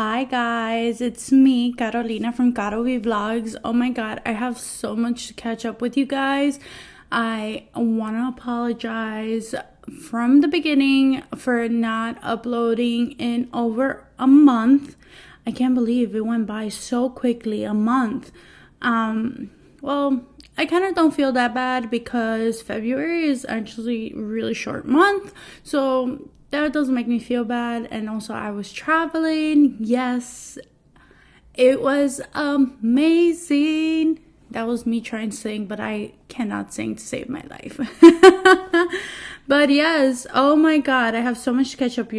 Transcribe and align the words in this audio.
Hi 0.00 0.24
guys, 0.24 1.02
it's 1.02 1.30
me, 1.30 1.74
Carolina 1.74 2.32
from 2.32 2.54
Caro 2.54 2.84
Vlogs. 2.84 3.54
Oh 3.62 3.74
my 3.74 3.90
god, 3.90 4.22
I 4.24 4.32
have 4.32 4.58
so 4.58 4.96
much 4.96 5.26
to 5.26 5.34
catch 5.34 5.66
up 5.66 5.82
with 5.82 5.94
you 5.94 6.06
guys. 6.06 6.58
I 7.12 7.64
want 7.74 8.16
to 8.16 8.28
apologize 8.28 9.54
from 10.08 10.40
the 10.40 10.48
beginning 10.48 11.22
for 11.36 11.68
not 11.68 12.16
uploading 12.22 13.10
in 13.18 13.50
over 13.52 14.06
a 14.18 14.26
month. 14.26 14.96
I 15.46 15.52
can't 15.52 15.74
believe 15.74 16.16
it 16.16 16.24
went 16.24 16.46
by 16.46 16.70
so 16.70 17.10
quickly, 17.10 17.64
a 17.64 17.74
month. 17.74 18.32
Um, 18.80 19.50
well, 19.82 20.24
I 20.56 20.64
kind 20.64 20.84
of 20.84 20.94
don't 20.94 21.12
feel 21.12 21.32
that 21.32 21.52
bad 21.52 21.90
because 21.90 22.62
February 22.62 23.24
is 23.24 23.44
actually 23.50 24.14
really 24.16 24.54
short 24.54 24.86
month. 24.86 25.34
So 25.62 26.30
that 26.50 26.72
doesn't 26.72 26.94
make 26.94 27.08
me 27.08 27.18
feel 27.18 27.44
bad. 27.44 27.88
And 27.90 28.08
also, 28.08 28.34
I 28.34 28.50
was 28.50 28.72
traveling. 28.72 29.76
Yes, 29.80 30.58
it 31.54 31.80
was 31.80 32.20
amazing. 32.34 34.20
That 34.50 34.66
was 34.66 34.84
me 34.84 35.00
trying 35.00 35.30
to 35.30 35.36
sing, 35.36 35.66
but 35.66 35.78
I 35.78 36.14
cannot 36.28 36.74
sing 36.74 36.96
to 36.96 37.02
save 37.02 37.28
my 37.28 37.44
life. 37.48 37.78
but 39.48 39.70
yes, 39.70 40.26
oh 40.34 40.56
my 40.56 40.78
god, 40.78 41.14
I 41.14 41.20
have 41.20 41.38
so 41.38 41.52
much 41.52 41.70
to 41.72 41.76
catch 41.76 41.98
up 41.98 42.12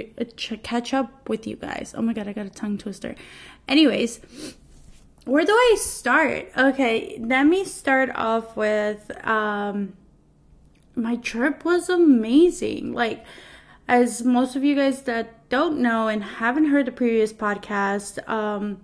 catch 0.64 0.94
up 0.94 1.28
with 1.28 1.46
you 1.46 1.58
guys. 1.58 1.94
Oh 1.98 2.02
my 2.02 2.14
god, 2.14 2.30
I 2.30 2.34
got 2.34 2.46
a 2.46 2.50
tongue 2.50 2.78
twister. 2.78 3.16
Anyways, 3.68 4.22
where 5.26 5.44
do 5.44 5.52
I 5.52 5.76
start? 5.78 6.52
Okay, 6.58 7.18
let 7.20 7.44
me 7.44 7.66
start 7.66 8.12
off 8.16 8.56
with 8.56 9.12
um 9.28 9.94
my 10.96 11.18
trip 11.18 11.66
was 11.66 11.90
amazing. 11.90 12.94
Like 12.94 13.26
as 13.92 14.24
most 14.24 14.56
of 14.56 14.64
you 14.64 14.74
guys 14.74 15.02
that 15.02 15.50
don't 15.50 15.78
know 15.78 16.08
and 16.08 16.24
haven't 16.24 16.68
heard 16.68 16.86
the 16.86 16.92
previous 16.94 17.34
podcast, 17.34 18.26
um, 18.30 18.80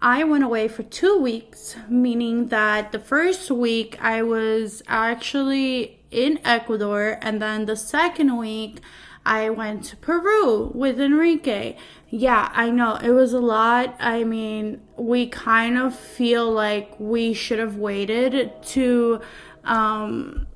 I 0.00 0.24
went 0.24 0.42
away 0.42 0.68
for 0.68 0.84
two 0.84 1.18
weeks, 1.18 1.76
meaning 1.86 2.48
that 2.48 2.90
the 2.90 2.98
first 2.98 3.50
week 3.50 4.02
I 4.02 4.22
was 4.22 4.82
actually 4.88 6.00
in 6.10 6.40
Ecuador, 6.46 7.18
and 7.20 7.42
then 7.42 7.66
the 7.66 7.76
second 7.76 8.38
week 8.38 8.80
I 9.26 9.50
went 9.50 9.84
to 9.84 9.96
Peru 9.96 10.72
with 10.74 10.98
Enrique. 10.98 11.76
Yeah, 12.08 12.50
I 12.54 12.70
know 12.70 12.94
it 12.94 13.10
was 13.10 13.34
a 13.34 13.40
lot. 13.40 13.96
I 14.00 14.24
mean, 14.24 14.80
we 14.96 15.26
kind 15.26 15.76
of 15.76 15.94
feel 15.94 16.50
like 16.50 16.98
we 16.98 17.34
should 17.34 17.58
have 17.58 17.76
waited 17.76 18.62
to 18.68 19.20
um, 19.64 20.46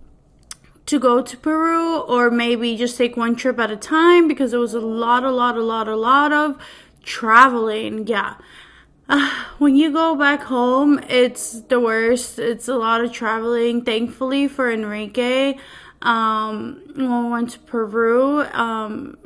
to 0.86 0.98
go 0.98 1.22
to 1.22 1.36
Peru 1.36 2.00
or 2.00 2.30
maybe 2.30 2.76
just 2.76 2.96
take 2.96 3.16
one 3.16 3.36
trip 3.36 3.58
at 3.58 3.70
a 3.70 3.76
time 3.76 4.28
because 4.28 4.52
it 4.52 4.58
was 4.58 4.74
a 4.74 4.80
lot, 4.80 5.24
a 5.24 5.30
lot, 5.30 5.56
a 5.56 5.62
lot, 5.62 5.88
a 5.88 5.96
lot 5.96 6.32
of 6.32 6.60
traveling. 7.02 8.06
Yeah. 8.06 8.34
Uh, 9.08 9.44
when 9.58 9.76
you 9.76 9.92
go 9.92 10.14
back 10.14 10.42
home, 10.42 10.98
it's 11.08 11.60
the 11.62 11.80
worst. 11.80 12.38
It's 12.38 12.68
a 12.68 12.76
lot 12.76 13.04
of 13.04 13.12
traveling. 13.12 13.84
Thankfully 13.84 14.48
for 14.48 14.70
Enrique, 14.70 15.58
um, 16.02 16.80
when 16.94 17.24
we 17.24 17.30
went 17.30 17.50
to 17.50 17.58
Peru, 17.60 18.42
um, 18.52 19.16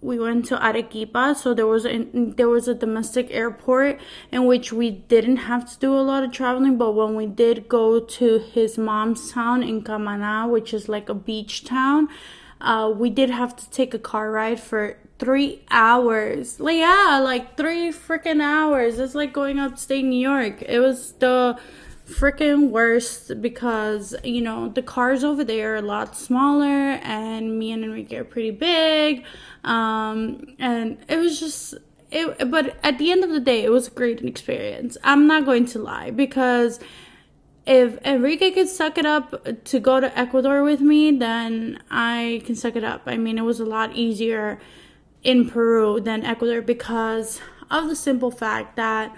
we 0.00 0.18
went 0.18 0.44
to 0.46 0.64
Arequipa, 0.64 1.34
so 1.34 1.54
there 1.54 1.66
was 1.66 1.84
a, 1.84 2.04
there 2.12 2.48
was 2.48 2.68
a 2.68 2.74
domestic 2.74 3.28
airport 3.30 3.98
in 4.30 4.46
which 4.46 4.72
we 4.72 4.90
didn't 4.90 5.38
have 5.38 5.70
to 5.72 5.78
do 5.78 5.94
a 5.94 6.00
lot 6.00 6.22
of 6.22 6.30
traveling. 6.30 6.78
But 6.78 6.92
when 6.92 7.16
we 7.16 7.26
did 7.26 7.68
go 7.68 7.98
to 7.98 8.38
his 8.38 8.78
mom's 8.78 9.32
town 9.32 9.62
in 9.62 9.82
Camaná, 9.82 10.48
which 10.48 10.72
is 10.72 10.88
like 10.88 11.08
a 11.08 11.14
beach 11.14 11.64
town, 11.64 12.08
uh, 12.60 12.92
we 12.94 13.10
did 13.10 13.30
have 13.30 13.56
to 13.56 13.68
take 13.70 13.92
a 13.92 13.98
car 13.98 14.30
ride 14.30 14.60
for 14.60 14.96
three 15.18 15.62
hours. 15.70 16.60
Like 16.60 16.78
yeah, 16.78 17.20
like 17.22 17.56
three 17.56 17.90
freaking 17.90 18.40
hours. 18.40 18.98
It's 18.98 19.14
like 19.14 19.32
going 19.32 19.58
upstate 19.58 20.04
New 20.04 20.20
York. 20.20 20.62
It 20.62 20.78
was 20.78 21.12
the 21.14 21.58
freaking 22.08 22.70
worst 22.70 23.40
because 23.42 24.14
you 24.24 24.40
know 24.40 24.70
the 24.70 24.82
cars 24.82 25.22
over 25.22 25.44
there 25.44 25.74
are 25.74 25.76
a 25.76 25.82
lot 25.82 26.16
smaller 26.16 26.98
and 27.02 27.58
me 27.58 27.70
and 27.70 27.84
Enrique 27.84 28.16
are 28.16 28.24
pretty 28.24 28.50
big. 28.50 29.24
Um 29.64 30.56
and 30.58 30.98
it 31.08 31.18
was 31.18 31.38
just 31.38 31.74
it 32.10 32.50
but 32.50 32.76
at 32.82 32.98
the 32.98 33.12
end 33.12 33.24
of 33.24 33.30
the 33.30 33.40
day 33.40 33.62
it 33.62 33.70
was 33.70 33.88
a 33.88 33.90
great 33.90 34.22
experience. 34.22 34.96
I'm 35.04 35.26
not 35.26 35.44
going 35.44 35.66
to 35.66 35.78
lie 35.78 36.10
because 36.10 36.80
if 37.66 37.98
Enrique 38.06 38.52
could 38.52 38.68
suck 38.68 38.96
it 38.96 39.04
up 39.04 39.64
to 39.64 39.78
go 39.78 40.00
to 40.00 40.18
Ecuador 40.18 40.62
with 40.62 40.80
me 40.80 41.10
then 41.10 41.82
I 41.90 42.42
can 42.46 42.54
suck 42.54 42.74
it 42.74 42.84
up. 42.84 43.02
I 43.04 43.18
mean 43.18 43.36
it 43.36 43.44
was 43.44 43.60
a 43.60 43.66
lot 43.66 43.94
easier 43.94 44.58
in 45.22 45.50
Peru 45.50 46.00
than 46.00 46.24
Ecuador 46.24 46.62
because 46.62 47.40
of 47.70 47.88
the 47.88 47.96
simple 47.96 48.30
fact 48.30 48.76
that 48.76 49.14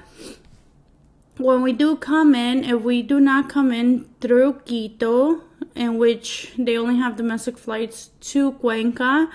when 1.41 1.63
we 1.63 1.73
do 1.73 1.97
come 1.97 2.35
in, 2.35 2.65
if 2.65 2.83
we 2.83 3.03
do 3.03 3.21
not 3.21 3.49
come 3.49 3.73
in 3.73 4.09
through 4.21 4.61
Quito, 4.67 5.43
in 5.75 5.99
which 5.99 6.53
they 6.59 6.77
only 6.77 6.97
have 6.97 7.17
domestic 7.17 7.57
flights 7.57 8.11
to 8.21 8.53
Cuenca, 8.53 9.31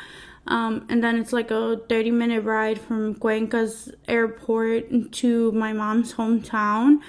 um, 0.47 0.85
and 0.89 1.03
then 1.03 1.17
it's 1.17 1.33
like 1.33 1.49
a 1.49 1.81
30 1.89 2.11
minute 2.11 2.43
ride 2.43 2.79
from 2.79 3.15
Cuenca's 3.15 3.91
airport 4.07 5.11
to 5.13 5.51
my 5.53 5.73
mom's 5.73 6.13
hometown. 6.13 6.99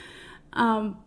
Um, 0.54 0.98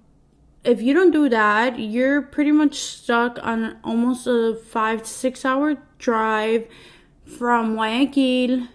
if 0.63 0.81
you 0.81 0.93
don't 0.93 1.11
do 1.11 1.29
that, 1.29 1.79
you're 1.79 2.21
pretty 2.21 2.51
much 2.51 2.75
stuck 2.75 3.39
on 3.41 3.77
almost 3.83 4.27
a 4.27 4.55
five 4.55 5.03
to 5.03 5.09
six 5.09 5.43
hour 5.45 5.77
drive 5.97 6.67
from 7.25 7.75
Guayaquil 7.75 8.67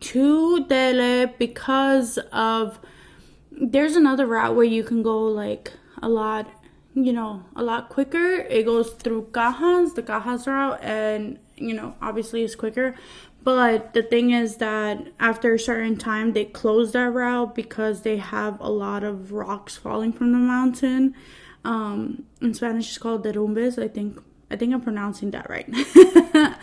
to 0.00 0.64
Deleg 0.66 1.38
because 1.38 2.18
of 2.32 2.78
there's 3.60 3.96
another 3.96 4.26
route 4.26 4.54
where 4.54 4.64
you 4.64 4.84
can 4.84 5.02
go 5.02 5.18
like 5.24 5.72
a 6.02 6.08
lot 6.08 6.46
you 6.94 7.12
know 7.12 7.44
a 7.54 7.62
lot 7.62 7.88
quicker. 7.88 8.34
It 8.34 8.64
goes 8.64 8.90
through 8.90 9.28
cajas 9.32 9.94
the 9.94 10.02
cajas 10.02 10.46
route 10.46 10.82
and 10.82 11.38
you 11.56 11.74
know 11.74 11.94
obviously 12.00 12.42
it's 12.42 12.54
quicker. 12.54 12.94
But 13.44 13.94
the 13.94 14.02
thing 14.02 14.30
is 14.32 14.56
that 14.56 15.06
after 15.18 15.54
a 15.54 15.58
certain 15.58 15.96
time 15.96 16.32
they 16.32 16.44
close 16.44 16.92
that 16.92 17.10
route 17.10 17.54
because 17.54 18.02
they 18.02 18.18
have 18.18 18.60
a 18.60 18.70
lot 18.70 19.04
of 19.04 19.32
rocks 19.32 19.76
falling 19.76 20.12
from 20.12 20.32
the 20.32 20.38
mountain. 20.38 21.14
Um 21.64 22.24
in 22.40 22.54
spanish 22.54 22.88
it's 22.88 22.98
called 22.98 23.24
derrumbes 23.24 23.82
i 23.82 23.88
think 23.88 24.20
i 24.50 24.56
think 24.56 24.72
i'm 24.72 24.80
pronouncing 24.80 25.30
that 25.32 25.48
right. 25.50 25.68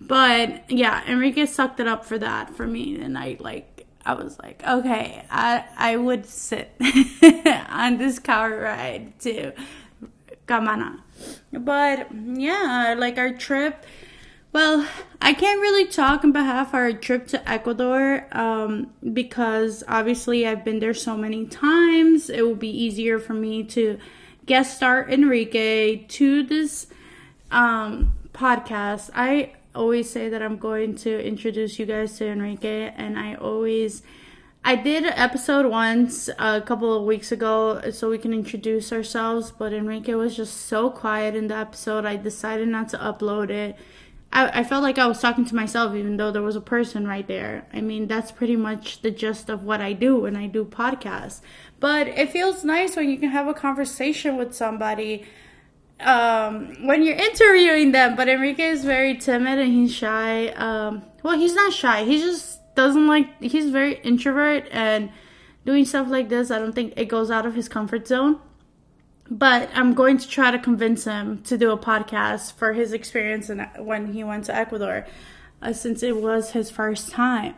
But 0.00 0.70
yeah 0.70 1.02
enrique 1.06 1.46
sucked 1.46 1.80
it 1.80 1.88
up 1.88 2.04
for 2.04 2.18
that 2.18 2.54
for 2.54 2.66
me. 2.66 2.98
And 3.00 3.16
i 3.18 3.36
like 3.40 3.77
I 4.08 4.14
was 4.14 4.38
like, 4.38 4.66
okay, 4.66 5.22
I 5.30 5.64
I 5.76 5.96
would 5.98 6.24
sit 6.24 6.72
on 7.68 7.98
this 7.98 8.18
car 8.18 8.56
ride 8.56 9.20
to 9.20 9.52
Camaná. 10.46 11.00
But 11.52 12.08
yeah, 12.12 12.94
like 12.96 13.18
our 13.18 13.34
trip. 13.34 13.84
Well, 14.50 14.88
I 15.20 15.34
can't 15.34 15.60
really 15.60 15.86
talk 15.86 16.24
on 16.24 16.32
behalf 16.32 16.68
of 16.68 16.74
our 16.74 16.92
trip 16.94 17.26
to 17.28 17.48
Ecuador 17.48 18.26
um, 18.32 18.94
because 19.12 19.84
obviously 19.86 20.46
I've 20.46 20.64
been 20.64 20.78
there 20.78 20.94
so 20.94 21.14
many 21.14 21.44
times. 21.44 22.30
It 22.30 22.40
will 22.46 22.54
be 22.54 22.70
easier 22.70 23.18
for 23.18 23.34
me 23.34 23.62
to 23.64 23.98
guest 24.46 24.76
star 24.76 25.06
Enrique 25.06 25.98
to 25.98 26.42
this 26.44 26.86
um, 27.50 28.14
podcast. 28.32 29.10
I 29.14 29.52
always 29.78 30.10
say 30.10 30.28
that 30.28 30.42
I'm 30.42 30.58
going 30.58 30.96
to 30.96 31.24
introduce 31.24 31.78
you 31.78 31.86
guys 31.86 32.18
to 32.18 32.26
Enrique, 32.26 32.92
and 32.96 33.18
I 33.18 33.36
always. 33.36 34.02
I 34.64 34.74
did 34.74 35.04
an 35.04 35.14
episode 35.14 35.66
once 35.66 36.28
a 36.36 36.60
couple 36.60 36.92
of 36.94 37.04
weeks 37.04 37.30
ago 37.30 37.80
so 37.92 38.10
we 38.10 38.18
can 38.18 38.34
introduce 38.34 38.92
ourselves, 38.92 39.52
but 39.56 39.72
Enrique 39.72 40.14
was 40.14 40.36
just 40.36 40.66
so 40.66 40.90
quiet 40.90 41.36
in 41.36 41.46
the 41.46 41.54
episode. 41.54 42.04
I 42.04 42.16
decided 42.16 42.68
not 42.68 42.88
to 42.90 42.98
upload 42.98 43.50
it. 43.50 43.76
I, 44.32 44.60
I 44.60 44.64
felt 44.64 44.82
like 44.82 44.98
I 44.98 45.06
was 45.06 45.20
talking 45.20 45.46
to 45.46 45.54
myself, 45.54 45.94
even 45.94 46.16
though 46.16 46.32
there 46.32 46.42
was 46.42 46.56
a 46.56 46.60
person 46.60 47.06
right 47.06 47.26
there. 47.26 47.66
I 47.72 47.80
mean, 47.80 48.08
that's 48.08 48.32
pretty 48.32 48.56
much 48.56 49.00
the 49.02 49.12
gist 49.12 49.48
of 49.48 49.62
what 49.62 49.80
I 49.80 49.92
do 49.92 50.16
when 50.16 50.36
I 50.36 50.48
do 50.48 50.64
podcasts. 50.64 51.40
But 51.78 52.08
it 52.08 52.30
feels 52.30 52.64
nice 52.64 52.96
when 52.96 53.08
you 53.08 53.16
can 53.16 53.30
have 53.30 53.46
a 53.46 53.54
conversation 53.54 54.36
with 54.36 54.54
somebody 54.54 55.24
um, 56.00 56.86
when 56.86 57.02
you're 57.02 57.16
interviewing 57.16 57.92
them, 57.92 58.16
but 58.16 58.28
Enrique 58.28 58.62
is 58.62 58.84
very 58.84 59.16
timid 59.16 59.58
and 59.58 59.72
he's 59.72 59.94
shy. 59.94 60.48
Um, 60.48 61.02
well, 61.22 61.38
he's 61.38 61.54
not 61.54 61.72
shy. 61.72 62.04
He 62.04 62.18
just 62.18 62.74
doesn't 62.74 63.06
like. 63.06 63.42
He's 63.42 63.70
very 63.70 64.00
introvert 64.00 64.68
and 64.70 65.10
doing 65.66 65.84
stuff 65.84 66.08
like 66.08 66.28
this. 66.28 66.50
I 66.50 66.58
don't 66.58 66.72
think 66.72 66.94
it 66.96 67.06
goes 67.06 67.30
out 67.30 67.46
of 67.46 67.54
his 67.54 67.68
comfort 67.68 68.06
zone. 68.06 68.40
But 69.30 69.68
I'm 69.74 69.92
going 69.92 70.16
to 70.16 70.28
try 70.28 70.50
to 70.50 70.58
convince 70.58 71.04
him 71.04 71.42
to 71.42 71.58
do 71.58 71.70
a 71.70 71.76
podcast 71.76 72.54
for 72.54 72.72
his 72.72 72.94
experience 72.94 73.50
in, 73.50 73.58
when 73.76 74.14
he 74.14 74.24
went 74.24 74.44
to 74.46 74.54
Ecuador, 74.54 75.06
uh, 75.60 75.74
since 75.74 76.02
it 76.02 76.16
was 76.16 76.52
his 76.52 76.70
first 76.70 77.10
time. 77.10 77.54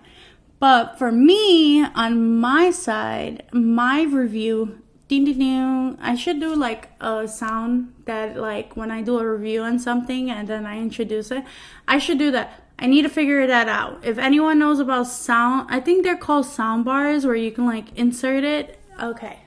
But 0.59 0.99
for 0.99 1.13
me, 1.13 1.85
on 1.85 2.39
my 2.39 2.71
side, 2.71 3.45
my 3.53 4.03
review 4.03 4.83
ding 5.11 5.25
ding 5.25 5.39
ding. 5.39 5.99
I 6.01 6.15
should 6.15 6.39
do 6.39 6.55
like 6.55 6.91
a 7.01 7.27
sound 7.27 7.93
that 8.05 8.37
like 8.37 8.77
when 8.77 8.93
I 8.93 9.03
do 9.03 9.19
a 9.19 9.29
review 9.29 9.63
on 9.63 9.81
something 9.81 10.31
and 10.31 10.47
then 10.47 10.65
I 10.65 10.79
introduce 10.79 11.33
it. 11.33 11.43
I 11.89 11.99
should 11.99 12.17
do 12.19 12.31
that. 12.31 12.63
I 12.79 12.87
need 12.87 13.03
to 13.03 13.09
figure 13.09 13.45
that 13.45 13.69
out. 13.69 14.05
If 14.05 14.19
anyone 14.19 14.61
knows 14.61 14.79
about 14.79 15.09
sound, 15.09 15.67
I 15.69 15.81
think 15.81 16.05
they're 16.05 16.17
called 16.17 16.47
sound 16.47 16.85
bars 16.85 17.27
where 17.27 17.35
you 17.35 17.51
can 17.51 17.67
like 17.67 17.99
insert 17.99 18.45
it. 18.45 18.79
Okay. 19.03 19.41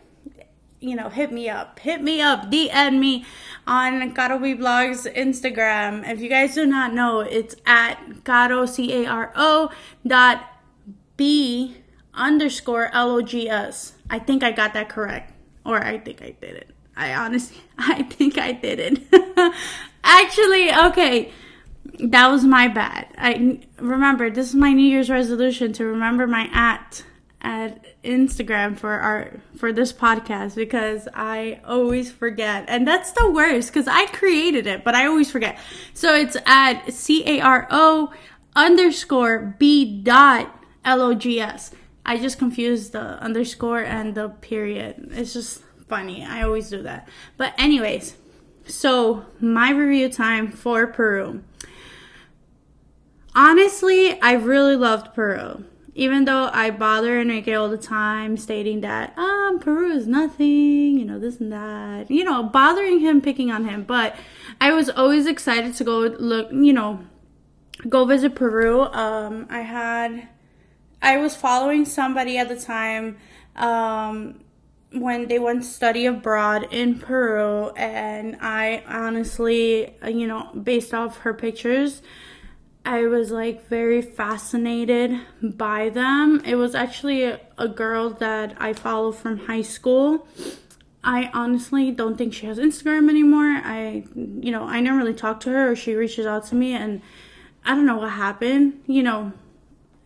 You 0.81 0.97
know, 0.97 1.07
hit 1.07 1.31
me 1.31 1.47
up. 1.47 1.79
Hit 1.79 2.01
me 2.01 2.19
up. 2.19 2.51
DM 2.51 2.99
me 2.99 3.25
on 3.65 4.13
Caro 4.13 4.39
V 4.39 4.55
Vlogs 4.55 5.11
Instagram. 5.15 6.05
If 6.05 6.19
you 6.19 6.27
guys 6.27 6.55
do 6.55 6.65
not 6.65 6.93
know, 6.93 7.21
it's 7.21 7.55
at 7.65 8.25
Caro 8.25 8.65
C 8.65 8.91
A 9.05 9.05
R 9.05 9.31
O 9.33 9.71
dot 10.05 10.43
B 11.15 11.77
underscore 12.13 12.89
L 12.93 13.11
O 13.11 13.21
G 13.21 13.49
S. 13.49 13.93
I 14.09 14.19
think 14.19 14.43
I 14.43 14.51
got 14.51 14.73
that 14.73 14.89
correct. 14.89 15.32
Or 15.65 15.83
I 15.83 15.97
think 15.97 16.21
I 16.21 16.35
did 16.39 16.55
it. 16.55 16.69
I 16.95 17.13
honestly, 17.13 17.57
I 17.77 18.03
think 18.03 18.37
I 18.37 18.51
did 18.51 18.79
it. 18.79 19.53
Actually, 20.03 20.73
okay, 20.73 21.31
that 21.99 22.27
was 22.27 22.43
my 22.43 22.67
bad. 22.67 23.07
I 23.17 23.59
remember 23.77 24.29
this 24.29 24.49
is 24.49 24.55
my 24.55 24.73
New 24.73 24.85
Year's 24.85 25.09
resolution 25.09 25.73
to 25.73 25.85
remember 25.85 26.27
my 26.27 26.49
at 26.53 27.03
at 27.41 28.01
Instagram 28.03 28.77
for 28.77 28.91
our 28.91 29.31
for 29.57 29.73
this 29.73 29.91
podcast 29.91 30.55
because 30.55 31.07
I 31.13 31.59
always 31.65 32.11
forget, 32.11 32.65
and 32.67 32.87
that's 32.87 33.11
the 33.11 33.29
worst 33.29 33.69
because 33.69 33.87
I 33.87 34.05
created 34.07 34.65
it, 34.65 34.83
but 34.83 34.95
I 34.95 35.07
always 35.07 35.29
forget. 35.29 35.57
So 35.93 36.15
it's 36.15 36.37
at 36.45 36.91
c 36.91 37.23
a 37.25 37.41
r 37.41 37.67
o 37.69 38.13
underscore 38.55 39.55
b 39.59 40.01
dot 40.03 40.63
l 40.85 41.01
o 41.01 41.13
g 41.13 41.39
s. 41.39 41.71
I 42.05 42.17
just 42.17 42.37
confused 42.37 42.91
the 42.91 43.21
underscore 43.21 43.83
and 43.83 44.15
the 44.15 44.29
period. 44.29 45.09
It's 45.11 45.33
just 45.33 45.61
funny. 45.87 46.23
I 46.25 46.43
always 46.43 46.69
do 46.69 46.81
that. 46.83 47.07
But 47.37 47.53
anyways, 47.57 48.15
so 48.65 49.25
my 49.39 49.71
review 49.71 50.09
time 50.09 50.51
for 50.51 50.87
Peru. 50.87 51.43
Honestly, 53.35 54.19
I 54.21 54.33
really 54.33 54.75
loved 54.75 55.13
Peru. 55.13 55.65
Even 55.95 56.25
though 56.25 56.49
I 56.51 56.71
bother 56.71 57.19
Enrique 57.19 57.53
all 57.53 57.69
the 57.69 57.77
time 57.77 58.35
stating 58.35 58.81
that 58.81 59.15
um 59.17 59.59
Peru 59.59 59.91
is 59.91 60.07
nothing, 60.07 60.97
you 60.97 61.05
know, 61.05 61.19
this 61.19 61.39
and 61.39 61.51
that. 61.51 62.09
You 62.09 62.23
know, 62.23 62.43
bothering 62.43 62.99
him, 62.99 63.21
picking 63.21 63.51
on 63.51 63.65
him. 63.65 63.83
But 63.83 64.15
I 64.59 64.71
was 64.71 64.89
always 64.89 65.27
excited 65.27 65.75
to 65.75 65.83
go 65.83 65.99
look, 65.99 66.51
you 66.51 66.73
know, 66.73 67.01
go 67.87 68.05
visit 68.05 68.33
Peru. 68.33 68.81
Um 68.81 69.45
I 69.49 69.59
had 69.59 70.27
I 71.03 71.17
was 71.17 71.35
following 71.35 71.85
somebody 71.85 72.37
at 72.39 72.49
the 72.49 72.59
time 72.59 73.17
um 73.55 74.39
when 74.93 75.27
they 75.27 75.39
went 75.39 75.63
to 75.63 75.67
study 75.67 76.05
abroad 76.05 76.67
in 76.71 76.99
Peru, 76.99 77.69
and 77.75 78.37
I 78.39 78.83
honestly, 78.87 79.95
you 80.05 80.27
know, 80.27 80.51
based 80.53 80.93
off 80.93 81.17
her 81.19 81.33
pictures, 81.33 82.03
I 82.85 83.07
was 83.07 83.31
like 83.31 83.67
very 83.67 84.01
fascinated 84.01 85.19
by 85.41 85.89
them. 85.89 86.41
It 86.45 86.55
was 86.55 86.75
actually 86.75 87.23
a, 87.23 87.39
a 87.57 87.67
girl 87.67 88.11
that 88.11 88.55
I 88.59 88.73
follow 88.73 89.11
from 89.11 89.39
high 89.39 89.63
school. 89.63 90.27
I 91.03 91.29
honestly 91.33 91.91
don't 91.91 92.17
think 92.17 92.33
she 92.33 92.45
has 92.45 92.59
Instagram 92.59 93.09
anymore. 93.09 93.61
I, 93.63 94.03
you 94.15 94.51
know, 94.51 94.63
I 94.63 94.79
never 94.79 94.97
really 94.97 95.13
talk 95.13 95.39
to 95.41 95.49
her 95.49 95.71
or 95.71 95.75
she 95.75 95.95
reaches 95.95 96.25
out 96.25 96.45
to 96.47 96.55
me, 96.55 96.73
and 96.73 97.01
I 97.65 97.73
don't 97.73 97.85
know 97.85 97.97
what 97.97 98.11
happened. 98.11 98.83
You 98.85 99.03
know, 99.03 99.33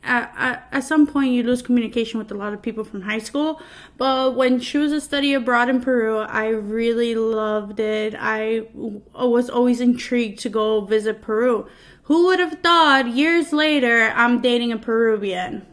at, 0.08 0.34
at, 0.38 0.68
at 0.72 0.84
some 0.84 1.06
point 1.06 1.34
you 1.34 1.44
lose 1.44 1.62
communication 1.62 2.18
with 2.18 2.32
a 2.32 2.34
lot 2.34 2.54
of 2.54 2.62
people 2.62 2.84
from 2.84 3.02
high 3.02 3.20
school. 3.20 3.62
But 3.98 4.36
when 4.36 4.60
she 4.60 4.78
was 4.78 4.92
a 4.92 5.02
study 5.02 5.34
abroad 5.34 5.70
in 5.70 5.82
peru 5.82 6.18
i 6.18 6.48
really 6.48 7.14
loved 7.16 7.80
it. 7.80 8.16
I 8.18 8.68
was 8.74 9.50
always 9.50 9.82
intrigued 9.82 10.40
to 10.40 10.50
go 10.50 10.82
visit 10.82 11.22
peru. 11.22 11.68
Who 12.04 12.26
would 12.28 12.40
have 12.40 12.60
thought 12.64 13.08
years 13.08 13.52
later 13.52 14.14
i'm 14.16 14.42
dating 14.42 14.72
a 14.72 14.78
peruvian? 14.78 15.66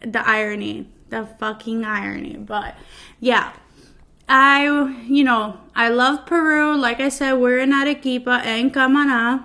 The 0.00 0.26
irony. 0.28 0.88
The 1.08 1.26
fucking 1.38 1.84
irony. 1.84 2.36
But 2.36 2.74
yeah. 3.20 3.52
I 4.28 4.64
you 5.06 5.22
know 5.22 5.60
i 5.76 5.88
love 5.88 6.26
peru. 6.26 6.76
Like 6.76 7.00
i 7.00 7.08
said 7.08 7.34
we're 7.34 7.58
in 7.58 7.72
arequipa 7.72 8.42
and 8.44 8.74
camaná 8.74 9.44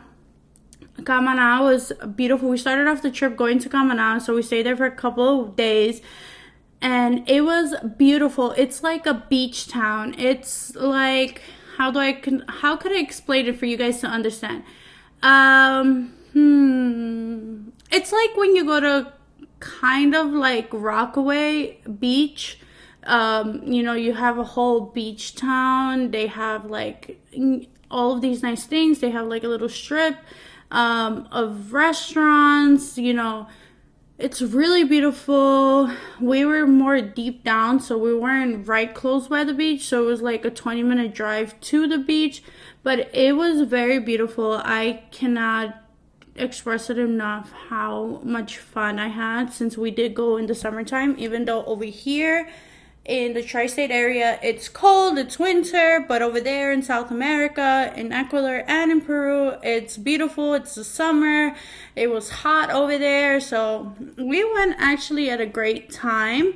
Camaná 1.03 1.61
was 1.61 1.91
beautiful. 2.15 2.49
We 2.49 2.57
started 2.57 2.87
off 2.87 3.01
the 3.01 3.11
trip 3.11 3.35
going 3.35 3.59
to 3.59 3.69
Camaná, 3.69 4.21
so 4.21 4.35
we 4.35 4.41
stayed 4.41 4.65
there 4.65 4.75
for 4.75 4.85
a 4.85 4.95
couple 4.95 5.41
of 5.41 5.55
days. 5.55 6.01
And 6.81 7.29
it 7.29 7.41
was 7.41 7.75
beautiful. 7.97 8.51
It's 8.51 8.81
like 8.81 9.05
a 9.05 9.25
beach 9.29 9.67
town. 9.67 10.15
It's 10.17 10.75
like 10.75 11.41
how 11.77 11.91
do 11.91 11.99
I 11.99 12.21
how 12.47 12.75
could 12.75 12.91
I 12.91 12.99
explain 12.99 13.47
it 13.47 13.57
for 13.57 13.65
you 13.65 13.77
guys 13.77 14.01
to 14.01 14.07
understand? 14.07 14.63
Um, 15.23 16.13
hmm. 16.33 17.69
It's 17.91 18.11
like 18.11 18.35
when 18.35 18.55
you 18.55 18.65
go 18.65 18.79
to 18.79 19.13
kind 19.59 20.15
of 20.15 20.27
like 20.31 20.69
Rockaway 20.71 21.79
Beach. 21.99 22.59
Um, 23.03 23.63
you 23.63 23.81
know, 23.81 23.93
you 23.93 24.13
have 24.13 24.37
a 24.37 24.43
whole 24.43 24.81
beach 24.81 25.33
town. 25.33 26.11
They 26.11 26.27
have 26.27 26.65
like 26.65 27.19
all 27.89 28.13
of 28.13 28.21
these 28.21 28.43
nice 28.43 28.65
things. 28.65 28.99
They 28.99 29.09
have 29.09 29.27
like 29.27 29.43
a 29.43 29.47
little 29.47 29.69
strip 29.69 30.17
um, 30.71 31.27
of 31.31 31.73
restaurants, 31.73 32.97
you 32.97 33.13
know. 33.13 33.47
It's 34.17 34.39
really 34.39 34.83
beautiful. 34.83 35.89
We 36.19 36.45
were 36.45 36.67
more 36.67 37.01
deep 37.01 37.43
down, 37.43 37.79
so 37.79 37.97
we 37.97 38.13
weren't 38.13 38.67
right 38.67 38.93
close 38.93 39.27
by 39.27 39.43
the 39.43 39.53
beach, 39.53 39.85
so 39.85 40.03
it 40.03 40.05
was 40.05 40.21
like 40.21 40.45
a 40.45 40.51
20 40.51 40.83
minute 40.83 41.13
drive 41.15 41.59
to 41.61 41.87
the 41.87 41.97
beach, 41.97 42.43
but 42.83 43.09
it 43.15 43.35
was 43.35 43.61
very 43.61 43.99
beautiful. 43.99 44.61
I 44.63 45.03
cannot 45.11 45.81
express 46.35 46.89
it 46.89 46.97
enough 46.97 47.51
how 47.69 48.21
much 48.23 48.57
fun 48.57 48.99
I 48.99 49.07
had 49.07 49.51
since 49.51 49.77
we 49.77 49.91
did 49.91 50.13
go 50.13 50.37
in 50.37 50.45
the 50.45 50.55
summertime, 50.55 51.15
even 51.17 51.45
though 51.45 51.65
over 51.65 51.85
here 51.85 52.47
in 53.03 53.33
the 53.33 53.41
tri-state 53.41 53.89
area 53.89 54.39
it's 54.43 54.69
cold 54.69 55.17
it's 55.17 55.39
winter 55.39 56.05
but 56.07 56.21
over 56.21 56.39
there 56.39 56.71
in 56.71 56.83
south 56.83 57.09
america 57.09 57.91
in 57.95 58.11
ecuador 58.11 58.63
and 58.67 58.91
in 58.91 59.01
peru 59.01 59.53
it's 59.63 59.97
beautiful 59.97 60.53
it's 60.53 60.75
the 60.75 60.83
summer 60.83 61.55
it 61.95 62.11
was 62.11 62.29
hot 62.29 62.69
over 62.69 62.99
there 62.99 63.39
so 63.39 63.95
we 64.17 64.43
went 64.53 64.75
actually 64.77 65.29
at 65.31 65.41
a 65.41 65.47
great 65.47 65.91
time 65.91 66.53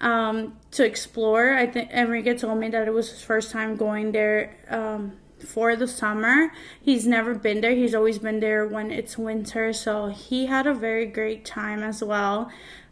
um, 0.00 0.56
to 0.72 0.84
explore. 0.84 1.54
I 1.54 1.66
think 1.66 1.90
enrique 1.90 2.36
told 2.36 2.58
me 2.58 2.68
that 2.68 2.86
it 2.86 2.92
was 2.92 3.10
his 3.10 3.22
first 3.22 3.50
time 3.50 3.76
going 3.76 4.12
there 4.12 4.56
um, 4.68 5.12
for 5.44 5.76
the 5.76 5.86
summer. 5.86 6.52
He's 6.80 7.06
never 7.06 7.34
been 7.34 7.60
there. 7.60 7.74
He's 7.74 7.94
always 7.94 8.18
been 8.18 8.40
there 8.40 8.66
when 8.66 8.90
it's 8.90 9.16
winter 9.16 9.72
so 9.72 10.08
he 10.08 10.46
had 10.46 10.66
a 10.66 10.74
very 10.74 11.06
great 11.06 11.44
time 11.44 11.82
as 11.82 12.02
well. 12.02 12.50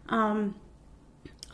Um, 0.09 0.55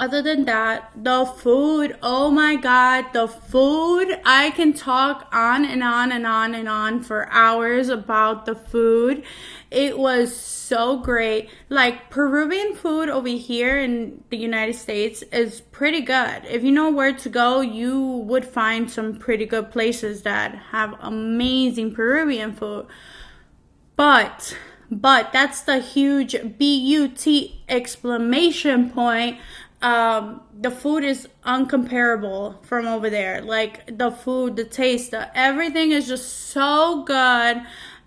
other 0.00 0.22
than 0.22 0.46
that, 0.46 0.90
the 0.96 1.26
food, 1.26 1.94
oh 2.02 2.30
my 2.30 2.56
god, 2.56 3.12
the 3.12 3.28
food, 3.28 4.18
I 4.24 4.50
can 4.50 4.72
talk 4.72 5.28
on 5.30 5.66
and 5.66 5.82
on 5.82 6.10
and 6.10 6.26
on 6.26 6.54
and 6.54 6.70
on 6.70 7.02
for 7.02 7.28
hours 7.30 7.90
about 7.90 8.46
the 8.46 8.54
food. 8.54 9.22
It 9.70 9.98
was 9.98 10.34
so 10.34 10.96
great. 10.96 11.50
Like 11.68 12.08
Peruvian 12.08 12.74
food 12.74 13.10
over 13.10 13.28
here 13.28 13.78
in 13.78 14.24
the 14.30 14.38
United 14.38 14.76
States 14.76 15.20
is 15.32 15.60
pretty 15.60 16.00
good. 16.00 16.46
If 16.46 16.64
you 16.64 16.72
know 16.72 16.90
where 16.90 17.12
to 17.12 17.28
go, 17.28 17.60
you 17.60 18.00
would 18.00 18.46
find 18.46 18.90
some 18.90 19.16
pretty 19.18 19.44
good 19.44 19.70
places 19.70 20.22
that 20.22 20.54
have 20.70 20.94
amazing 21.00 21.94
Peruvian 21.94 22.54
food. 22.54 22.86
But 23.96 24.56
but 24.90 25.32
that's 25.32 25.60
the 25.60 25.78
huge 25.78 26.34
BUT 26.58 27.26
exclamation 27.68 28.90
point 28.90 29.38
um, 29.82 30.42
the 30.58 30.70
food 30.70 31.04
is 31.04 31.28
uncomparable 31.44 32.62
from 32.64 32.86
over 32.86 33.08
there. 33.08 33.40
Like 33.40 33.96
the 33.98 34.10
food, 34.10 34.56
the 34.56 34.64
taste, 34.64 35.12
the, 35.12 35.36
everything 35.36 35.90
is 35.92 36.06
just 36.06 36.50
so 36.50 37.02
good. 37.04 37.62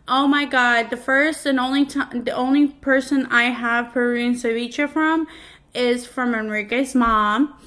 Oh 0.07 0.27
my 0.27 0.45
god, 0.45 0.89
the 0.89 0.97
first 0.97 1.45
and 1.45 1.59
only 1.59 1.85
time, 1.85 2.25
the 2.25 2.31
only 2.31 2.67
person 2.67 3.25
I 3.27 3.45
have 3.45 3.93
Peruvian 3.93 4.33
ceviche 4.33 4.89
from 4.89 5.27
is 5.73 6.05
from 6.05 6.35
Enrique's 6.35 6.93
mom. 6.93 7.57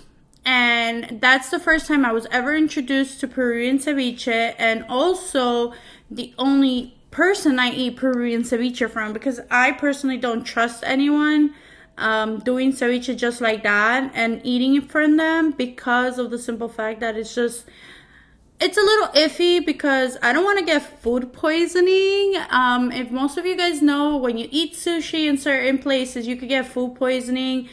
And 0.44 1.20
that's 1.20 1.50
the 1.50 1.58
first 1.58 1.88
time 1.88 2.04
I 2.04 2.12
was 2.12 2.26
ever 2.30 2.54
introduced 2.54 3.18
to 3.20 3.28
Peruvian 3.28 3.78
ceviche 3.78 4.54
and 4.58 4.84
also 4.88 5.72
the 6.08 6.32
only 6.38 6.96
person 7.10 7.58
I 7.58 7.70
eat 7.70 7.96
Peruvian 7.96 8.42
ceviche 8.42 8.88
from 8.88 9.12
because 9.12 9.40
I 9.50 9.72
personally 9.72 10.18
don't 10.18 10.44
trust 10.44 10.84
anyone 10.86 11.54
um, 11.98 12.40
doing 12.40 12.72
ceviche 12.72 13.16
just 13.16 13.40
like 13.40 13.62
that 13.62 14.10
and 14.14 14.40
eating 14.44 14.76
it 14.76 14.90
from 14.90 15.16
them 15.16 15.52
because 15.52 16.18
of 16.18 16.30
the 16.30 16.38
simple 16.38 16.68
fact 16.68 17.00
that 17.00 17.16
it's 17.16 17.34
just 17.34 17.64
it's 18.58 18.78
a 18.78 18.80
little 18.80 19.08
iffy 19.08 19.64
because 19.64 20.16
I 20.22 20.32
don't 20.32 20.44
want 20.44 20.58
to 20.58 20.64
get 20.64 20.82
food 21.00 21.32
poisoning. 21.32 22.36
Um, 22.48 22.90
if 22.90 23.10
most 23.10 23.36
of 23.36 23.44
you 23.44 23.56
guys 23.56 23.82
know, 23.82 24.16
when 24.16 24.38
you 24.38 24.48
eat 24.50 24.72
sushi 24.72 25.28
in 25.28 25.36
certain 25.36 25.78
places, 25.78 26.26
you 26.26 26.36
could 26.36 26.48
get 26.48 26.66
food 26.66 26.94
poisoning 26.94 27.68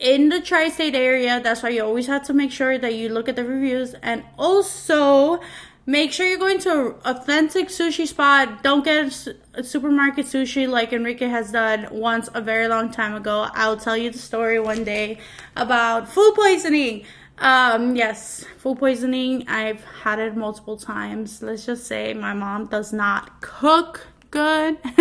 in 0.00 0.30
the 0.30 0.40
tri-state 0.40 0.94
area. 0.96 1.40
That's 1.40 1.62
why 1.62 1.68
you 1.68 1.84
always 1.84 2.08
have 2.08 2.24
to 2.24 2.32
make 2.32 2.50
sure 2.50 2.78
that 2.78 2.94
you 2.94 3.10
look 3.10 3.28
at 3.28 3.36
the 3.36 3.44
reviews. 3.44 3.94
And 4.02 4.24
also, 4.36 5.40
make 5.86 6.12
sure 6.12 6.26
you're 6.26 6.38
going 6.38 6.58
to 6.60 6.70
an 6.70 6.94
authentic 7.04 7.68
sushi 7.68 8.06
spot. 8.06 8.62
Don't 8.62 8.84
get 8.84 9.28
a 9.54 9.62
supermarket 9.62 10.26
sushi 10.26 10.68
like 10.68 10.92
Enrique 10.92 11.26
has 11.26 11.52
done 11.52 11.88
once 11.90 12.28
a 12.34 12.40
very 12.40 12.68
long 12.68 12.90
time 12.90 13.14
ago. 13.14 13.48
I'll 13.52 13.76
tell 13.76 13.96
you 13.96 14.10
the 14.10 14.18
story 14.18 14.60
one 14.60 14.84
day 14.84 15.18
about 15.56 16.08
food 16.08 16.34
poisoning. 16.34 17.04
Um, 17.38 17.96
yes, 17.96 18.44
food 18.58 18.78
poisoning. 18.78 19.46
I've 19.48 19.84
had 19.84 20.18
it 20.18 20.36
multiple 20.36 20.76
times. 20.76 21.42
Let's 21.42 21.66
just 21.66 21.86
say 21.86 22.14
my 22.14 22.32
mom 22.32 22.66
does 22.66 22.92
not 22.92 23.40
cook 23.40 24.06
good. 24.34 24.76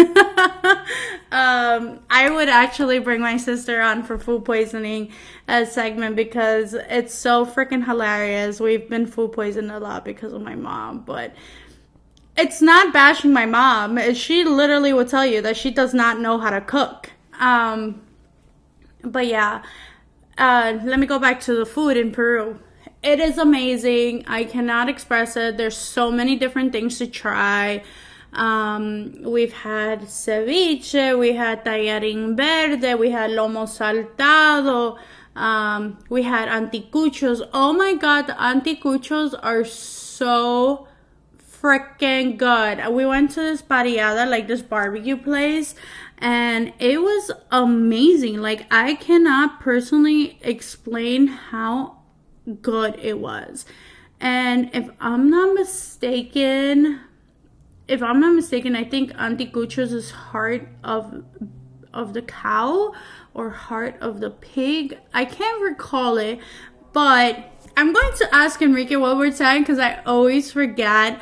um, 1.31 1.99
I 2.09 2.29
would 2.29 2.47
actually 2.47 2.99
bring 2.99 3.19
my 3.19 3.37
sister 3.37 3.81
on 3.81 4.03
for 4.03 4.19
food 4.19 4.45
poisoning 4.45 5.11
a 5.47 5.65
segment 5.65 6.15
because 6.15 6.75
it's 6.75 7.13
so 7.13 7.45
freaking 7.45 7.83
hilarious. 7.83 8.59
We've 8.59 8.87
been 8.87 9.07
food 9.07 9.33
poisoned 9.33 9.71
a 9.71 9.79
lot 9.79 10.05
because 10.05 10.33
of 10.33 10.41
my 10.43 10.53
mom, 10.55 10.99
but 10.99 11.33
it's 12.37 12.61
not 12.61 12.93
bashing 12.93 13.33
my 13.33 13.47
mom. 13.47 14.13
She 14.13 14.43
literally 14.43 14.93
will 14.93 15.05
tell 15.05 15.25
you 15.25 15.41
that 15.41 15.57
she 15.57 15.71
does 15.71 15.93
not 15.95 16.19
know 16.19 16.37
how 16.37 16.51
to 16.51 16.61
cook. 16.61 17.09
Um, 17.39 18.03
but 19.01 19.25
yeah, 19.25 19.63
uh, 20.37 20.77
let 20.83 20.99
me 20.99 21.07
go 21.07 21.17
back 21.17 21.41
to 21.41 21.55
the 21.55 21.65
food 21.65 21.97
in 21.97 22.11
Peru. 22.11 22.59
It 23.01 23.19
is 23.19 23.39
amazing. 23.39 24.25
I 24.27 24.43
cannot 24.43 24.89
express 24.89 25.35
it. 25.35 25.57
There's 25.57 25.75
so 25.75 26.11
many 26.11 26.35
different 26.35 26.71
things 26.71 26.99
to 26.99 27.07
try. 27.07 27.83
Um, 28.33 29.21
we've 29.21 29.53
had 29.53 30.01
ceviche, 30.01 31.17
we 31.17 31.33
had 31.33 31.63
tallarín 31.63 32.35
verde, 32.35 32.95
we 32.95 33.11
had 33.11 33.29
lomo 33.31 33.67
saltado, 33.67 34.97
um, 35.35 35.99
we 36.09 36.23
had 36.23 36.49
anticuchos. 36.49 37.47
Oh 37.53 37.73
my 37.73 37.93
god, 37.93 38.27
the 38.27 38.33
anticuchos 38.33 39.35
are 39.35 39.63
so 39.63 40.87
freaking 41.61 42.37
good. 42.37 42.85
We 42.91 43.05
went 43.05 43.31
to 43.31 43.41
this 43.41 43.61
parrillada, 43.61 44.29
like 44.29 44.47
this 44.47 44.61
barbecue 44.61 45.17
place, 45.17 45.75
and 46.17 46.73
it 46.79 47.01
was 47.01 47.31
amazing. 47.51 48.41
Like, 48.41 48.65
I 48.71 48.95
cannot 48.95 49.59
personally 49.59 50.39
explain 50.41 51.27
how 51.27 51.97
good 52.61 52.99
it 53.01 53.19
was. 53.19 53.65
And 54.19 54.69
if 54.73 54.89
I'm 54.99 55.29
not 55.29 55.53
mistaken, 55.53 57.01
if 57.87 58.01
I'm 58.01 58.19
not 58.19 58.33
mistaken, 58.33 58.75
I 58.75 58.83
think 58.83 59.11
anticuchos 59.13 59.93
is 59.93 60.11
heart 60.11 60.67
of 60.83 61.23
of 61.93 62.13
the 62.13 62.21
cow 62.23 62.93
or 63.33 63.49
heart 63.51 63.95
of 64.01 64.19
the 64.19 64.31
pig. 64.31 64.97
I 65.13 65.25
can't 65.25 65.61
recall 65.61 66.17
it, 66.17 66.39
but 66.91 67.51
I'm 67.77 67.93
going 67.93 68.13
to 68.17 68.35
ask 68.35 68.61
Enrique 68.61 68.95
what 68.95 69.17
we're 69.17 69.31
saying 69.31 69.63
because 69.63 69.79
I 69.79 70.01
always 70.05 70.51
forget. 70.51 71.21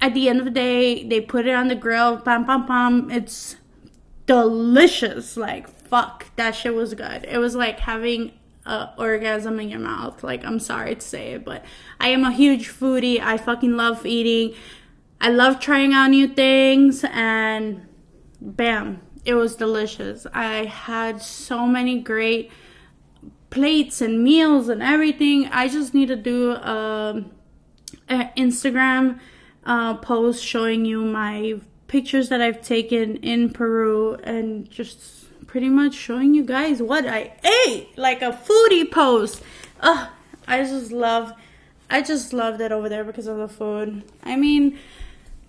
At 0.00 0.14
the 0.14 0.28
end 0.28 0.38
of 0.38 0.44
the 0.44 0.52
day, 0.52 1.02
they 1.02 1.20
put 1.20 1.46
it 1.46 1.54
on 1.54 1.66
the 1.66 1.74
grill. 1.74 2.18
Pam 2.18 2.44
pam 2.44 2.66
pam. 2.66 3.10
It's 3.10 3.56
delicious. 4.26 5.36
Like 5.36 5.68
fuck, 5.68 6.26
that 6.36 6.54
shit 6.54 6.74
was 6.74 6.94
good. 6.94 7.24
It 7.24 7.38
was 7.38 7.54
like 7.54 7.80
having 7.80 8.32
a 8.66 8.90
orgasm 8.98 9.58
in 9.58 9.70
your 9.70 9.80
mouth. 9.80 10.22
Like 10.22 10.44
I'm 10.44 10.60
sorry 10.60 10.94
to 10.94 11.00
say 11.00 11.32
it, 11.32 11.44
but 11.44 11.64
I 11.98 12.08
am 12.08 12.24
a 12.24 12.32
huge 12.32 12.68
foodie. 12.68 13.20
I 13.20 13.38
fucking 13.38 13.76
love 13.76 14.04
eating. 14.06 14.56
I 15.20 15.30
love 15.30 15.58
trying 15.58 15.92
out 15.92 16.10
new 16.10 16.28
things 16.28 17.04
and 17.10 17.86
bam, 18.40 19.02
it 19.24 19.34
was 19.34 19.56
delicious. 19.56 20.26
I 20.32 20.66
had 20.66 21.20
so 21.20 21.66
many 21.66 22.00
great 22.00 22.50
plates 23.50 24.00
and 24.00 24.22
meals 24.22 24.68
and 24.68 24.82
everything. 24.82 25.46
I 25.46 25.68
just 25.68 25.94
need 25.94 26.06
to 26.08 26.16
do 26.16 26.52
a, 26.52 27.24
a 28.08 28.30
Instagram 28.36 29.18
uh, 29.64 29.94
post 29.96 30.44
showing 30.44 30.84
you 30.84 31.02
my 31.02 31.60
pictures 31.88 32.28
that 32.28 32.40
I've 32.40 32.62
taken 32.62 33.16
in 33.16 33.50
Peru 33.50 34.14
and 34.22 34.70
just 34.70 35.46
pretty 35.46 35.68
much 35.68 35.94
showing 35.94 36.34
you 36.34 36.44
guys 36.44 36.80
what 36.80 37.06
I 37.06 37.32
ate, 37.66 37.96
like 37.96 38.22
a 38.22 38.30
foodie 38.32 38.90
post. 38.90 39.42
Ugh, 39.80 40.08
I 40.46 40.62
just 40.62 40.92
love, 40.92 41.32
I 41.90 42.02
just 42.02 42.32
loved 42.32 42.60
it 42.60 42.70
over 42.70 42.88
there 42.88 43.04
because 43.04 43.26
of 43.26 43.38
the 43.38 43.48
food. 43.48 44.04
I 44.22 44.36
mean, 44.36 44.78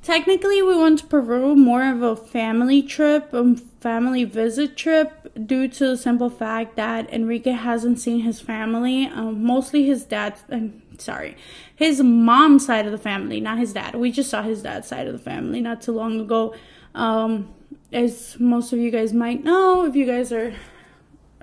Technically, 0.02 0.62
we 0.62 0.78
went 0.78 1.00
to 1.00 1.06
Peru 1.06 1.56
more 1.56 1.84
of 1.92 2.02
a 2.02 2.16
family 2.16 2.82
trip, 2.82 3.34
a 3.34 3.56
family 3.80 4.24
visit 4.24 4.78
trip, 4.78 5.20
due 5.46 5.68
to 5.68 5.88
the 5.90 5.98
simple 5.98 6.30
fact 6.30 6.76
that 6.76 7.12
Enrique 7.14 7.52
hasn't 7.52 8.00
seen 8.00 8.22
his 8.22 8.40
family, 8.40 9.08
um, 9.08 9.44
mostly 9.44 9.86
his 9.86 10.06
dad. 10.06 10.36
I'm 10.50 10.82
sorry, 10.98 11.36
his 11.76 12.02
mom's 12.02 12.66
side 12.66 12.86
of 12.86 12.92
the 12.92 12.98
family, 12.98 13.40
not 13.40 13.58
his 13.58 13.74
dad. 13.74 13.96
We 13.96 14.12
just 14.12 14.30
saw 14.30 14.42
his 14.42 14.64
dad's 14.64 14.88
side 14.88 15.08
of 15.08 15.14
the 15.14 15.20
family 15.20 15.62
not 15.62 15.82
too 15.82 15.92
long 15.92 16.20
ago. 16.20 16.56
Um, 16.96 17.54
as 17.92 18.40
most 18.40 18.74
of 18.74 18.80
you 18.80 18.92
guys 18.92 19.14
might 19.14 19.44
know, 19.44 19.86
if 19.86 19.96
you 19.96 20.06
guys 20.06 20.32
are, 20.32 20.54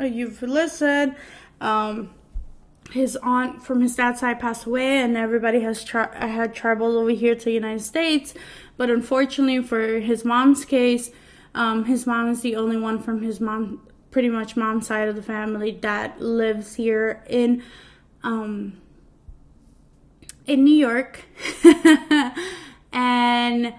you've 0.00 0.42
listened, 0.42 1.14
um, 1.60 2.10
his 2.90 3.16
aunt 3.23 3.62
from 3.64 3.81
his 3.81 3.97
dad's 3.97 4.21
side 4.21 4.40
passed 4.40 4.66
away, 4.66 4.99
and 4.99 5.16
everybody 5.16 5.61
has 5.61 5.85
tra- 5.85 6.14
had 6.16 6.55
traveled 6.55 6.97
over 6.97 7.11
here 7.11 7.35
to 7.35 7.45
the 7.45 7.52
United 7.52 7.83
States. 7.83 8.35
But 8.76 8.90
unfortunately, 8.90 9.62
for 9.62 9.99
his 10.00 10.25
mom's 10.25 10.64
case, 10.64 11.11
um, 11.55 11.85
his 11.87 12.07
mom 12.07 12.28
is 12.28 12.43
the 12.43 12.57
only 12.57 12.76
one 12.76 13.02
from 13.02 13.23
his 13.23 13.40
mom, 13.40 13.87
pretty 14.11 14.28
much 14.28 14.57
mom's 14.57 14.87
side 14.87 15.09
of 15.09 15.16
the 15.16 15.23
family 15.23 15.73
that 15.83 16.21
lives 16.21 16.75
here 16.75 17.23
in, 17.28 17.62
um, 18.23 18.81
in 20.47 20.64
New 20.64 20.76
York, 20.76 21.25
and 22.93 23.75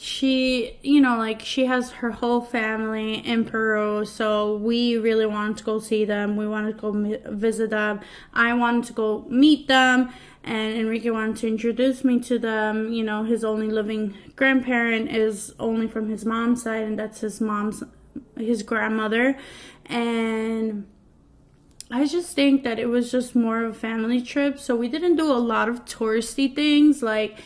she, 0.00 0.78
you 0.80 1.00
know, 1.00 1.18
like 1.18 1.40
she 1.40 1.66
has 1.66 1.90
her 1.90 2.12
whole 2.12 2.40
family 2.40 3.14
in 3.14 3.44
Peru, 3.44 4.04
so 4.04 4.56
we 4.56 4.96
really 4.96 5.26
wanted 5.26 5.56
to 5.56 5.64
go 5.64 5.80
see 5.80 6.04
them. 6.04 6.36
We 6.36 6.46
wanted 6.46 6.76
to 6.76 6.80
go 6.80 7.18
visit 7.32 7.70
them. 7.70 8.00
I 8.32 8.54
wanted 8.54 8.84
to 8.84 8.92
go 8.92 9.26
meet 9.28 9.66
them, 9.66 10.12
and 10.44 10.76
Enrique 10.76 11.10
wanted 11.10 11.38
to 11.38 11.48
introduce 11.48 12.04
me 12.04 12.20
to 12.20 12.38
them. 12.38 12.92
You 12.92 13.02
know, 13.02 13.24
his 13.24 13.42
only 13.42 13.66
living 13.66 14.14
grandparent 14.36 15.10
is 15.10 15.52
only 15.58 15.88
from 15.88 16.08
his 16.08 16.24
mom's 16.24 16.62
side, 16.62 16.84
and 16.84 16.96
that's 16.96 17.20
his 17.22 17.40
mom's, 17.40 17.82
his 18.36 18.62
grandmother. 18.62 19.36
And 19.86 20.86
I 21.90 22.06
just 22.06 22.36
think 22.36 22.62
that 22.62 22.78
it 22.78 22.86
was 22.86 23.10
just 23.10 23.34
more 23.34 23.64
of 23.64 23.74
a 23.74 23.78
family 23.78 24.22
trip, 24.22 24.60
so 24.60 24.76
we 24.76 24.86
didn't 24.86 25.16
do 25.16 25.32
a 25.32 25.42
lot 25.42 25.68
of 25.68 25.84
touristy 25.86 26.54
things 26.54 27.02
like 27.02 27.40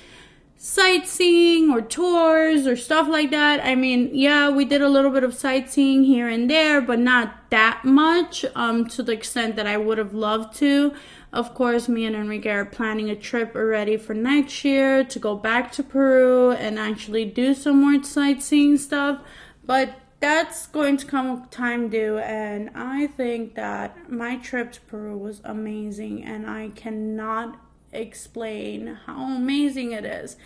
sightseeing 0.64 1.72
or 1.72 1.82
tours 1.82 2.68
or 2.68 2.76
stuff 2.76 3.08
like 3.08 3.32
that. 3.32 3.58
I 3.66 3.74
mean, 3.74 4.10
yeah, 4.12 4.48
we 4.48 4.64
did 4.64 4.80
a 4.80 4.88
little 4.88 5.10
bit 5.10 5.24
of 5.24 5.34
sightseeing 5.34 6.04
here 6.04 6.28
and 6.28 6.48
there, 6.48 6.80
but 6.80 7.00
not 7.00 7.50
that 7.50 7.84
much 7.84 8.44
um, 8.54 8.86
to 8.86 9.02
the 9.02 9.10
extent 9.10 9.56
that 9.56 9.66
I 9.66 9.76
would 9.76 9.98
have 9.98 10.14
loved 10.14 10.54
to. 10.58 10.94
Of 11.32 11.52
course, 11.52 11.88
me 11.88 12.04
and 12.04 12.14
Enrique 12.14 12.48
are 12.48 12.64
planning 12.64 13.10
a 13.10 13.16
trip 13.16 13.56
already 13.56 13.96
for 13.96 14.14
next 14.14 14.64
year 14.64 15.02
to 15.02 15.18
go 15.18 15.34
back 15.34 15.72
to 15.72 15.82
Peru 15.82 16.52
and 16.52 16.78
actually 16.78 17.24
do 17.24 17.54
some 17.54 17.80
more 17.80 18.00
sightseeing 18.04 18.78
stuff. 18.78 19.20
But 19.64 19.98
that's 20.20 20.68
going 20.68 20.96
to 20.98 21.06
come 21.06 21.48
time 21.48 21.88
due, 21.88 22.18
and 22.18 22.70
I 22.72 23.08
think 23.08 23.56
that 23.56 24.08
my 24.08 24.36
trip 24.36 24.70
to 24.72 24.80
Peru 24.82 25.18
was 25.18 25.40
amazing, 25.42 26.22
and 26.22 26.48
I 26.48 26.68
cannot 26.76 27.58
explain 27.92 28.98
how 29.06 29.24
amazing 29.24 29.92
it 29.92 30.04
is. 30.04 30.36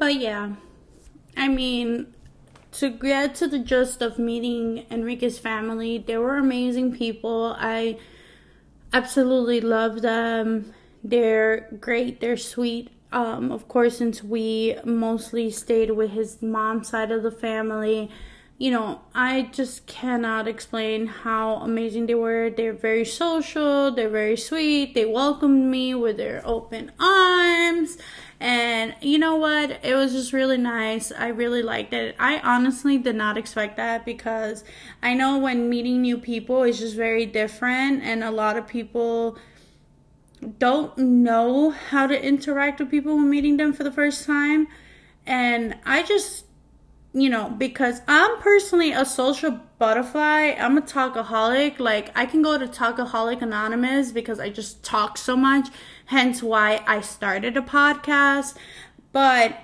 But 0.00 0.14
yeah, 0.14 0.54
I 1.36 1.48
mean, 1.48 2.14
to 2.72 2.88
get 2.88 3.34
to 3.34 3.46
the 3.46 3.58
gist 3.58 4.00
of 4.00 4.18
meeting 4.18 4.86
Enrique's 4.90 5.38
family, 5.38 5.98
they 5.98 6.16
were 6.16 6.38
amazing 6.38 6.96
people. 6.96 7.54
I 7.58 7.98
absolutely 8.94 9.60
love 9.60 10.00
them. 10.00 10.72
They're 11.04 11.68
great, 11.78 12.22
they're 12.22 12.38
sweet. 12.38 12.88
Um, 13.12 13.52
of 13.52 13.68
course, 13.68 13.98
since 13.98 14.24
we 14.24 14.78
mostly 14.86 15.50
stayed 15.50 15.90
with 15.90 16.12
his 16.12 16.40
mom's 16.40 16.88
side 16.88 17.10
of 17.10 17.22
the 17.22 17.30
family, 17.30 18.10
you 18.56 18.70
know, 18.70 19.02
I 19.14 19.50
just 19.52 19.86
cannot 19.86 20.48
explain 20.48 21.08
how 21.08 21.56
amazing 21.56 22.06
they 22.06 22.14
were. 22.14 22.48
They're 22.48 22.72
very 22.72 23.04
social, 23.04 23.90
they're 23.90 24.08
very 24.08 24.38
sweet. 24.38 24.94
They 24.94 25.04
welcomed 25.04 25.70
me 25.70 25.94
with 25.94 26.16
their 26.16 26.40
open 26.46 26.90
arms 26.98 27.98
and 28.40 28.94
you 29.02 29.18
know 29.18 29.36
what? 29.36 29.84
It 29.84 29.94
was 29.94 30.12
just 30.12 30.32
really 30.32 30.56
nice. 30.56 31.12
I 31.12 31.28
really 31.28 31.62
liked 31.62 31.92
it. 31.92 32.16
I 32.18 32.38
honestly 32.40 32.96
did 32.96 33.14
not 33.14 33.36
expect 33.36 33.76
that 33.76 34.06
because 34.06 34.64
I 35.02 35.12
know 35.12 35.38
when 35.38 35.68
meeting 35.68 36.00
new 36.00 36.16
people 36.16 36.62
is 36.62 36.78
just 36.78 36.96
very 36.96 37.26
different, 37.26 38.02
and 38.02 38.24
a 38.24 38.30
lot 38.30 38.56
of 38.56 38.66
people 38.66 39.36
don't 40.58 40.96
know 40.96 41.70
how 41.70 42.06
to 42.06 42.24
interact 42.24 42.80
with 42.80 42.90
people 42.90 43.14
when 43.16 43.28
meeting 43.28 43.58
them 43.58 43.74
for 43.74 43.84
the 43.84 43.92
first 43.92 44.24
time. 44.24 44.68
And 45.26 45.76
I 45.84 46.02
just 46.02 46.46
you 47.12 47.28
know, 47.28 47.50
because 47.50 48.02
I'm 48.06 48.38
personally 48.38 48.92
a 48.92 49.04
social 49.04 49.60
butterfly. 49.78 50.54
I'm 50.58 50.78
a 50.78 50.82
talkaholic. 50.82 51.80
Like, 51.80 52.16
I 52.16 52.24
can 52.24 52.40
go 52.42 52.56
to 52.56 52.66
Talkaholic 52.66 53.42
Anonymous 53.42 54.12
because 54.12 54.38
I 54.38 54.50
just 54.50 54.84
talk 54.84 55.18
so 55.18 55.36
much, 55.36 55.68
hence 56.06 56.42
why 56.42 56.82
I 56.86 57.00
started 57.00 57.56
a 57.56 57.62
podcast. 57.62 58.54
But 59.12 59.58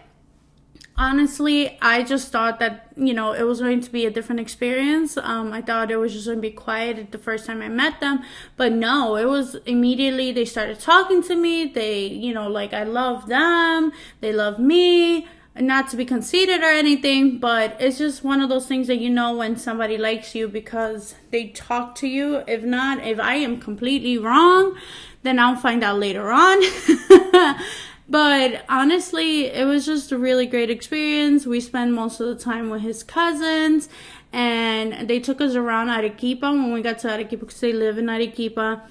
honestly, 0.96 1.78
I 1.80 2.02
just 2.02 2.32
thought 2.32 2.58
that, 2.58 2.88
you 2.96 3.14
know, 3.14 3.32
it 3.32 3.44
was 3.44 3.60
going 3.60 3.80
to 3.82 3.92
be 3.92 4.06
a 4.06 4.10
different 4.10 4.40
experience. 4.40 5.16
Um, 5.16 5.52
I 5.52 5.62
thought 5.62 5.92
it 5.92 5.98
was 5.98 6.14
just 6.14 6.26
going 6.26 6.38
to 6.38 6.42
be 6.42 6.50
quiet 6.50 7.12
the 7.12 7.18
first 7.18 7.46
time 7.46 7.62
I 7.62 7.68
met 7.68 8.00
them. 8.00 8.24
But 8.56 8.72
no, 8.72 9.14
it 9.14 9.26
was 9.26 9.54
immediately 9.66 10.32
they 10.32 10.46
started 10.46 10.80
talking 10.80 11.22
to 11.24 11.36
me. 11.36 11.66
They, 11.66 12.06
you 12.06 12.34
know, 12.34 12.48
like 12.48 12.72
I 12.72 12.82
love 12.82 13.28
them. 13.28 13.92
They 14.20 14.32
love 14.32 14.58
me 14.58 15.28
not 15.60 15.88
to 15.90 15.96
be 15.96 16.04
conceited 16.04 16.60
or 16.60 16.70
anything, 16.70 17.38
but 17.38 17.76
it's 17.80 17.98
just 17.98 18.24
one 18.24 18.40
of 18.40 18.48
those 18.48 18.66
things 18.66 18.86
that 18.86 18.98
you 18.98 19.10
know 19.10 19.36
when 19.36 19.56
somebody 19.56 19.96
likes 19.96 20.34
you 20.34 20.48
because 20.48 21.14
they 21.30 21.48
talk 21.48 21.94
to 21.96 22.06
you. 22.06 22.42
If 22.46 22.62
not, 22.62 23.04
if 23.04 23.18
I 23.18 23.36
am 23.36 23.60
completely 23.60 24.18
wrong, 24.18 24.76
then 25.22 25.38
I'll 25.38 25.56
find 25.56 25.82
out 25.82 25.98
later 25.98 26.30
on. 26.30 26.58
but 28.08 28.64
honestly, 28.68 29.46
it 29.46 29.66
was 29.66 29.86
just 29.86 30.12
a 30.12 30.18
really 30.18 30.46
great 30.46 30.70
experience. 30.70 31.46
We 31.46 31.60
spent 31.60 31.92
most 31.92 32.20
of 32.20 32.28
the 32.28 32.42
time 32.42 32.70
with 32.70 32.82
his 32.82 33.02
cousins 33.02 33.88
and 34.32 35.08
they 35.08 35.20
took 35.20 35.40
us 35.40 35.54
around 35.54 35.88
Arequipa 35.88 36.50
when 36.50 36.72
we 36.72 36.82
got 36.82 36.98
to 37.00 37.12
Arequipa 37.12 37.46
because 37.46 37.60
they 37.60 37.72
live 37.72 37.98
in 37.98 38.08
Arequipa 38.08 38.82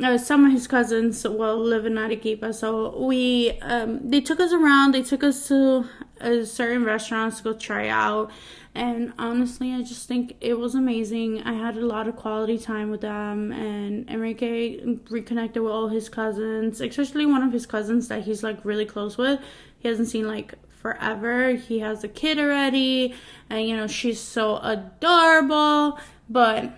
uh, 0.00 0.16
some 0.16 0.46
of 0.46 0.52
his 0.52 0.66
cousins 0.66 1.22
will 1.24 1.58
live 1.58 1.84
in 1.84 1.98
Arequipa, 1.98 2.54
so 2.54 2.98
we 2.98 3.58
um, 3.60 4.00
they 4.08 4.20
took 4.20 4.40
us 4.40 4.52
around. 4.52 4.94
They 4.94 5.02
took 5.02 5.22
us 5.22 5.48
to 5.48 5.86
uh, 6.20 6.44
certain 6.44 6.84
restaurants 6.84 7.38
to 7.38 7.44
go 7.44 7.52
try 7.52 7.88
out, 7.88 8.30
and 8.74 9.12
honestly, 9.18 9.74
I 9.74 9.82
just 9.82 10.08
think 10.08 10.36
it 10.40 10.58
was 10.58 10.74
amazing. 10.74 11.42
I 11.42 11.52
had 11.52 11.76
a 11.76 11.84
lot 11.84 12.08
of 12.08 12.16
quality 12.16 12.56
time 12.56 12.90
with 12.90 13.02
them, 13.02 13.52
and 13.52 14.08
Enrique 14.08 14.82
reconnected 15.10 15.62
with 15.62 15.72
all 15.72 15.88
his 15.88 16.08
cousins, 16.08 16.80
especially 16.80 17.26
one 17.26 17.42
of 17.42 17.52
his 17.52 17.66
cousins 17.66 18.08
that 18.08 18.22
he's 18.22 18.42
like 18.42 18.64
really 18.64 18.86
close 18.86 19.18
with. 19.18 19.40
He 19.78 19.88
hasn't 19.88 20.08
seen 20.08 20.26
like 20.26 20.54
forever. 20.70 21.50
He 21.50 21.80
has 21.80 22.02
a 22.02 22.08
kid 22.08 22.38
already, 22.38 23.14
and 23.50 23.68
you 23.68 23.76
know 23.76 23.86
she's 23.86 24.20
so 24.20 24.56
adorable. 24.56 25.98
But 26.30 26.72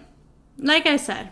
like 0.59 0.87
I 0.87 0.97
said 0.97 1.30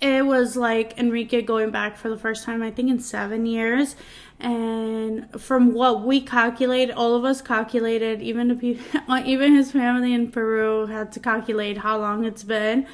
it 0.00 0.24
was 0.24 0.56
like 0.56 0.98
Enrique 0.98 1.42
going 1.42 1.70
back 1.70 1.96
for 1.96 2.08
the 2.08 2.16
first 2.16 2.44
time, 2.44 2.62
I 2.62 2.70
think, 2.70 2.90
in 2.90 3.00
seven 3.00 3.46
years. 3.46 3.96
And 4.38 5.28
from 5.38 5.74
what 5.74 6.02
we 6.02 6.22
calculate, 6.22 6.90
all 6.90 7.14
of 7.14 7.24
us 7.24 7.42
calculated, 7.42 8.22
even 8.22 8.48
the 8.48 8.54
people, 8.54 9.18
even 9.24 9.54
his 9.54 9.72
family 9.72 10.14
in 10.14 10.30
Peru 10.30 10.86
had 10.86 11.12
to 11.12 11.20
calculate 11.20 11.78
how 11.78 11.98
long 11.98 12.24
it's 12.24 12.42
been. 12.42 12.86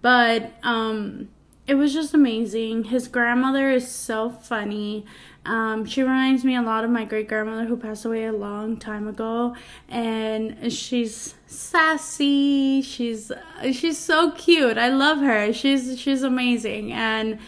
But 0.00 0.52
um, 0.62 1.28
it 1.66 1.74
was 1.74 1.92
just 1.92 2.14
amazing. 2.14 2.84
His 2.84 3.08
grandmother 3.08 3.70
is 3.70 3.90
so 3.90 4.30
funny. 4.30 5.04
Um, 5.46 5.84
she 5.84 6.02
reminds 6.02 6.44
me 6.44 6.56
a 6.56 6.62
lot 6.62 6.84
of 6.84 6.90
my 6.90 7.04
great 7.04 7.28
grandmother 7.28 7.66
who 7.66 7.76
passed 7.76 8.04
away 8.04 8.24
a 8.24 8.32
long 8.32 8.78
time 8.78 9.06
ago, 9.06 9.54
and 9.88 10.72
she's 10.72 11.34
sassy. 11.46 12.80
She's 12.80 13.30
she's 13.72 13.98
so 13.98 14.30
cute. 14.32 14.78
I 14.78 14.88
love 14.88 15.18
her. 15.18 15.52
She's 15.52 15.98
she's 16.00 16.22
amazing, 16.22 16.92
and 16.92 17.38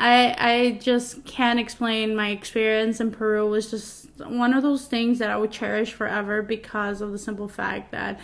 I 0.00 0.34
I 0.38 0.78
just 0.80 1.24
can't 1.26 1.60
explain 1.60 2.16
my 2.16 2.30
experience 2.30 3.00
in 3.00 3.10
Peru. 3.10 3.46
Was 3.46 3.70
just 3.70 4.08
one 4.26 4.54
of 4.54 4.62
those 4.62 4.86
things 4.86 5.18
that 5.18 5.30
I 5.30 5.36
would 5.36 5.52
cherish 5.52 5.92
forever 5.92 6.40
because 6.40 7.02
of 7.02 7.12
the 7.12 7.18
simple 7.18 7.48
fact 7.48 7.92
that 7.92 8.18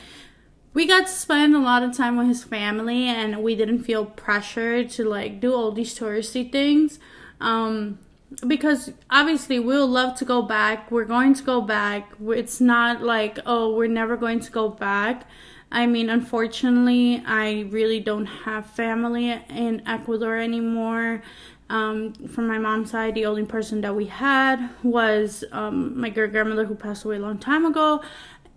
we 0.73 0.87
got 0.87 1.07
to 1.07 1.13
spend 1.13 1.55
a 1.55 1.59
lot 1.59 1.83
of 1.83 1.95
time 1.95 2.17
with 2.17 2.29
his 2.29 2.45
family, 2.45 3.09
and 3.09 3.43
we 3.43 3.55
didn't 3.55 3.85
feel 3.85 4.07
pressured 4.07 4.89
to 4.91 5.05
like 5.05 5.39
do 5.39 5.55
all 5.55 5.71
these 5.71 5.99
touristy 5.99 6.51
things. 6.51 6.99
Um, 7.41 7.99
because 8.47 8.93
obviously 9.11 9.59
we'll 9.59 9.87
love 9.87 10.17
to 10.19 10.25
go 10.25 10.43
back. 10.43 10.91
We're 10.91 11.05
going 11.05 11.35
to 11.35 11.43
go 11.43 11.61
back. 11.61 12.13
It's 12.21 12.61
not 12.61 13.03
like, 13.03 13.39
oh, 13.47 13.75
we're 13.75 13.89
never 13.89 14.17
going 14.17 14.41
to 14.41 14.51
go 14.51 14.69
back. 14.69 15.27
I 15.71 15.87
mean, 15.87 16.09
unfortunately, 16.09 17.23
I 17.27 17.67
really 17.71 18.01
don't 18.01 18.27
have 18.27 18.67
family 18.67 19.31
in 19.51 19.83
Ecuador 19.87 20.37
anymore. 20.37 21.23
Um, 21.71 22.15
from 22.15 22.49
my 22.49 22.57
mom's 22.57 22.91
side, 22.91 23.15
the 23.15 23.27
only 23.27 23.45
person 23.45 23.83
that 23.83 23.95
we 23.95 24.07
had 24.07 24.71
was 24.83 25.45
um, 25.53 26.01
my 26.01 26.09
great 26.09 26.33
grandmother 26.33 26.65
who 26.65 26.75
passed 26.75 27.05
away 27.05 27.17
a 27.17 27.21
long 27.21 27.39
time 27.39 27.67
ago, 27.67 28.03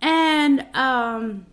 and 0.00 0.66
um, 0.74 1.44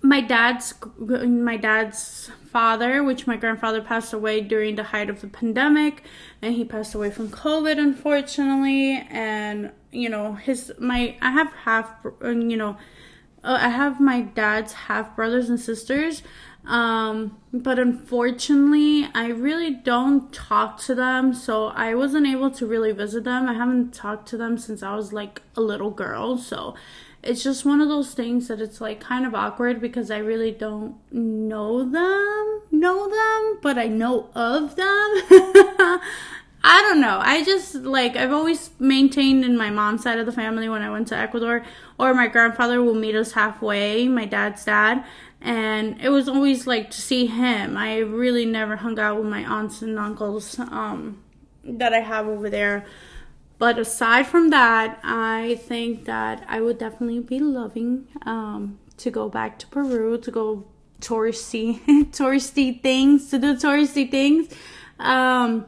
my 0.00 0.20
dad's 0.20 0.74
my 0.98 1.56
dad's 1.56 2.30
father, 2.50 3.02
which 3.02 3.26
my 3.26 3.36
grandfather 3.36 3.82
passed 3.82 4.12
away 4.12 4.40
during 4.40 4.76
the 4.76 4.84
height 4.84 5.10
of 5.10 5.20
the 5.20 5.26
pandemic, 5.26 6.02
and 6.40 6.54
he 6.54 6.64
passed 6.64 6.94
away 6.94 7.10
from 7.10 7.28
COVID, 7.28 7.78
unfortunately. 7.78 9.04
And 9.10 9.72
you 9.90 10.08
know, 10.08 10.34
his 10.34 10.72
my 10.78 11.16
I 11.20 11.30
have 11.30 11.52
half, 11.64 11.90
you 12.22 12.56
know, 12.56 12.76
uh, 13.42 13.58
I 13.60 13.68
have 13.70 14.00
my 14.00 14.22
dad's 14.22 14.72
half 14.72 15.16
brothers 15.16 15.48
and 15.48 15.58
sisters. 15.58 16.22
Um, 16.66 17.38
but 17.52 17.78
unfortunately, 17.78 19.08
I 19.14 19.28
really 19.28 19.70
don't 19.72 20.30
talk 20.34 20.78
to 20.80 20.94
them, 20.94 21.32
so 21.32 21.68
I 21.68 21.94
wasn't 21.94 22.26
able 22.26 22.50
to 22.50 22.66
really 22.66 22.92
visit 22.92 23.24
them. 23.24 23.48
I 23.48 23.54
haven't 23.54 23.94
talked 23.94 24.28
to 24.28 24.36
them 24.36 24.58
since 24.58 24.82
I 24.82 24.94
was 24.94 25.12
like 25.12 25.40
a 25.56 25.62
little 25.62 25.90
girl, 25.90 26.36
so 26.36 26.74
it's 27.22 27.42
just 27.42 27.64
one 27.64 27.80
of 27.80 27.88
those 27.88 28.14
things 28.14 28.48
that 28.48 28.60
it's 28.60 28.80
like 28.80 29.00
kind 29.00 29.26
of 29.26 29.34
awkward 29.34 29.80
because 29.80 30.10
I 30.10 30.18
really 30.18 30.52
don't 30.52 30.96
know 31.12 31.82
them, 31.82 32.62
know 32.70 33.08
them, 33.08 33.58
but 33.60 33.76
I 33.76 33.88
know 33.88 34.30
of 34.34 34.76
them. 34.76 34.86
I 36.64 36.82
don't 36.82 37.00
know. 37.00 37.20
I 37.22 37.44
just 37.44 37.74
like 37.76 38.16
I've 38.16 38.32
always 38.32 38.70
maintained 38.78 39.44
in 39.44 39.56
my 39.56 39.70
mom's 39.70 40.02
side 40.02 40.18
of 40.18 40.26
the 40.26 40.32
family 40.32 40.68
when 40.68 40.82
I 40.82 40.90
went 40.90 41.08
to 41.08 41.16
Ecuador, 41.16 41.64
or 41.98 42.14
my 42.14 42.26
grandfather 42.26 42.82
will 42.82 42.94
meet 42.94 43.14
us 43.14 43.32
halfway, 43.32 44.08
my 44.08 44.24
dad's 44.24 44.64
dad, 44.64 45.04
and 45.40 46.00
it 46.00 46.08
was 46.10 46.28
always 46.28 46.66
like 46.66 46.90
to 46.90 47.00
see 47.00 47.26
him. 47.26 47.76
I 47.76 47.98
really 47.98 48.44
never 48.44 48.76
hung 48.76 48.98
out 48.98 49.18
with 49.18 49.26
my 49.26 49.44
aunts 49.44 49.82
and 49.82 49.98
uncles 49.98 50.58
um, 50.58 51.22
that 51.64 51.92
I 51.92 52.00
have 52.00 52.26
over 52.26 52.50
there. 52.50 52.86
But 53.58 53.78
aside 53.78 54.26
from 54.26 54.50
that, 54.50 55.00
I 55.02 55.60
think 55.64 56.04
that 56.04 56.44
I 56.48 56.60
would 56.60 56.78
definitely 56.78 57.20
be 57.20 57.40
loving 57.40 58.06
um, 58.22 58.78
to 58.98 59.10
go 59.10 59.28
back 59.28 59.58
to 59.60 59.66
Peru 59.66 60.18
to 60.18 60.30
go 60.30 60.64
touristy, 61.00 61.80
touristy 62.12 62.80
things, 62.80 63.30
to 63.30 63.38
do 63.38 63.56
touristy 63.56 64.08
things. 64.08 64.54
Um, 64.98 65.66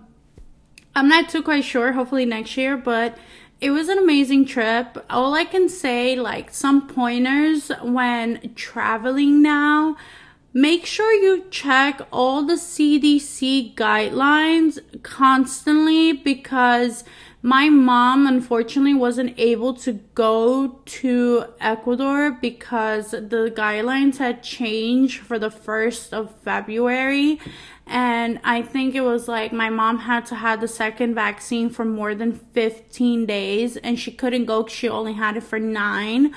I'm 0.95 1.09
not 1.09 1.29
too 1.29 1.43
quite 1.43 1.65
sure. 1.65 1.93
Hopefully 1.93 2.25
next 2.25 2.57
year, 2.57 2.77
but 2.77 3.19
it 3.61 3.71
was 3.71 3.89
an 3.89 3.99
amazing 3.99 4.47
trip. 4.47 5.05
All 5.11 5.35
I 5.35 5.45
can 5.45 5.69
say, 5.69 6.17
like 6.17 6.55
some 6.55 6.87
pointers 6.87 7.71
when 7.83 8.55
traveling 8.55 9.43
now 9.43 9.97
Make 10.53 10.85
sure 10.85 11.13
you 11.13 11.45
check 11.51 12.01
all 12.13 12.43
the 12.43 12.55
CDC 12.55 13.77
guidelines 13.77 14.81
constantly 15.05 16.13
because 16.13 17.05
my 17.43 17.71
mom 17.71 18.27
unfortunately 18.27 18.93
wasn't 18.93 19.39
able 19.39 19.73
to 19.73 19.93
go 20.15 20.81
to 20.85 21.47
Ecuador 21.59 22.33
because 22.33 23.13
the 23.13 23.53
guidelines 23.57 24.19
had 24.19 24.43
changed 24.43 25.21
for 25.21 25.39
the 25.39 25.49
1st 25.49 26.13
of 26.13 26.35
February. 26.43 27.41
And 27.87 28.41
I 28.45 28.61
think 28.61 28.95
it 28.95 29.01
was 29.01 29.27
like 29.27 29.53
my 29.53 29.71
mom 29.71 30.01
had 30.01 30.27
to 30.27 30.35
have 30.35 30.61
the 30.61 30.69
second 30.69 31.15
vaccine 31.15 31.71
for 31.71 31.85
more 31.85 32.15
than 32.15 32.33
15 32.33 33.25
days 33.25 33.77
and 33.79 33.99
she 33.99 34.13
couldn't 34.13 34.45
go 34.45 34.67
she 34.67 34.89
only 34.89 35.15
had 35.15 35.37
it 35.37 35.43
for 35.43 35.59
9 35.59 36.35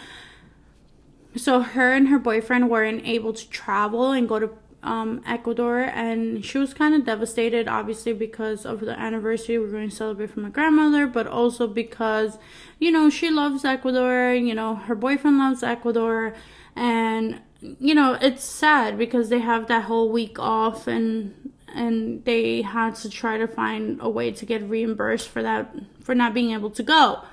so 1.36 1.62
her 1.62 1.94
and 1.94 2.08
her 2.10 2.20
boyfriend 2.20 2.70
weren't 2.70 3.06
able 3.06 3.34
to 3.34 3.50
travel 3.50 4.12
and 4.12 4.30
go 4.30 4.40
to 4.40 4.50
um, 4.84 5.22
Ecuador, 5.26 5.80
and 5.80 6.44
she 6.44 6.58
was 6.58 6.74
kind 6.74 6.94
of 6.94 7.06
devastated, 7.06 7.68
obviously 7.68 8.14
because 8.14 8.66
of 8.66 8.82
the 8.82 8.98
anniversary 9.00 9.58
we're 9.58 9.68
going 9.68 9.90
to 9.90 9.96
celebrate 9.96 10.30
for 10.32 10.42
my 10.42 10.50
grandmother, 10.50 11.08
but 11.08 11.26
also 11.26 11.68
because 11.68 12.38
you 12.80 12.92
know 12.92 13.10
she 13.10 13.30
loves 13.30 13.66
Ecuador. 13.66 14.34
You 14.34 14.54
know 14.54 14.76
her 14.76 14.96
boyfriend 14.96 15.40
loves 15.40 15.64
Ecuador, 15.64 16.36
and 16.76 17.42
you 17.62 17.96
know 17.96 18.18
it's 18.22 18.44
sad 18.44 18.98
because 18.98 19.30
they 19.30 19.40
have 19.40 19.68
that 19.68 19.84
whole 19.84 20.12
week 20.12 20.38
off 20.38 20.88
and 20.88 21.52
and 21.74 22.24
they 22.26 22.62
had 22.62 22.96
to 22.96 23.10
try 23.10 23.38
to 23.38 23.48
find 23.48 23.98
a 24.02 24.10
way 24.10 24.32
to 24.32 24.46
get 24.46 24.62
reimbursed 24.70 25.30
for 25.30 25.42
that 25.42 25.74
for 26.02 26.14
not 26.14 26.34
being 26.34 26.52
able 26.52 26.70
to 26.70 26.84
go. 26.84 27.24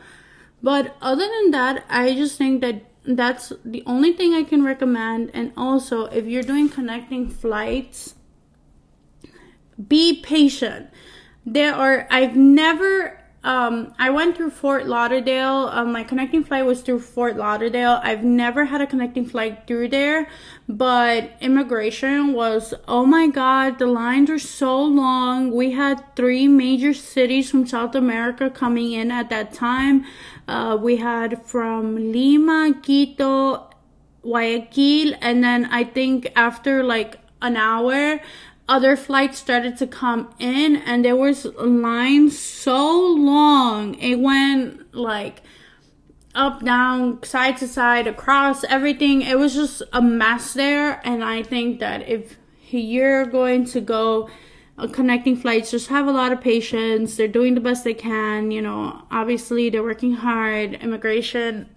But 0.63 0.97
other 1.01 1.27
than 1.27 1.51
that, 1.53 1.85
I 1.89 2.15
just 2.15 2.37
think 2.37 2.61
that 2.61 2.83
that's 3.19 3.53
the 3.65 3.83
only 3.87 4.13
thing 4.13 4.35
I 4.35 4.43
can 4.43 4.65
recommend. 4.65 5.31
And 5.35 5.53
also, 5.57 6.07
if 6.07 6.27
you're 6.27 6.43
doing 6.43 6.69
connecting 6.69 7.29
flights, 7.29 8.15
be 9.89 10.21
patient. 10.21 10.91
There 11.47 11.75
are, 11.75 12.07
I've 12.11 12.37
never 12.37 13.20
um, 13.43 13.95
I 13.99 14.11
went 14.11 14.37
through 14.37 14.51
Fort 14.51 14.87
Lauderdale. 14.87 15.71
Um, 15.73 15.93
my 15.93 16.05
connecting 16.05 16.45
flight 16.45 16.67
was 16.67 16.83
through 16.83 17.01
Fort 17.01 17.37
Lauderdale. 17.37 17.99
I've 18.03 18.23
never 18.23 18.67
had 18.67 18.83
a 18.83 18.87
connecting 18.87 19.25
flight 19.25 19.67
through 19.67 19.89
there, 19.89 20.29
but 20.69 21.33
immigration 21.41 22.35
was 22.35 22.75
oh 22.87 23.07
my 23.07 23.29
god, 23.29 23.79
the 23.79 23.87
lines 23.87 24.29
were 24.29 24.39
so 24.39 24.83
long. 24.83 25.53
We 25.53 25.73
had 25.73 26.05
three 26.17 26.49
major 26.49 26.93
cities 26.93 27.51
from 27.51 27.67
South 27.67 27.95
America 27.95 28.51
coming 28.51 28.93
in 28.93 29.11
at 29.11 29.31
that 29.31 29.55
time. 29.55 30.05
Uh, 30.47 30.77
we 30.81 30.97
had 30.97 31.43
from 31.47 32.13
Lima, 32.13 32.75
Quito, 32.83 33.71
Guayaquil, 34.23 35.15
and 35.23 35.43
then 35.43 35.65
I 35.67 35.85
think 35.85 36.31
after 36.37 36.85
like 36.85 37.17
an 37.41 37.57
hour, 37.57 38.21
other 38.71 38.95
flights 38.95 39.37
started 39.37 39.77
to 39.77 39.87
come 39.87 40.33
in 40.39 40.77
and 40.77 41.05
there 41.05 41.17
was 41.17 41.45
lines 41.57 42.39
so 42.39 42.97
long. 43.01 43.97
It 43.97 44.21
went 44.21 44.95
like 44.95 45.43
up 46.37 46.65
down 46.65 47.21
side 47.25 47.57
to 47.57 47.67
side 47.67 48.07
across 48.07 48.63
everything. 48.63 49.23
It 49.23 49.37
was 49.37 49.55
just 49.55 49.83
a 49.93 50.01
mess 50.01 50.55
there 50.55 51.01
and 51.05 51.25
i 51.25 51.43
think 51.43 51.81
that 51.81 52.09
if 52.09 52.37
you're 52.69 53.27
going 53.27 53.65
to 53.65 53.81
go 53.81 54.31
uh, 54.79 54.87
connecting 54.87 55.37
flights 55.37 55.73
just 55.73 55.89
have 55.89 56.07
a 56.07 56.13
lot 56.13 56.33
of 56.33 56.41
patience. 56.41 57.17
They're 57.17 57.27
doing 57.27 57.57
the 57.57 57.61
best 57.61 57.83
they 57.83 57.95
can 57.95 58.53
you 58.53 58.63
know. 58.63 59.03
Obviously 59.11 59.69
they're 59.69 59.83
working 59.83 60.13
hard. 60.13 60.75
Immigration 60.75 61.69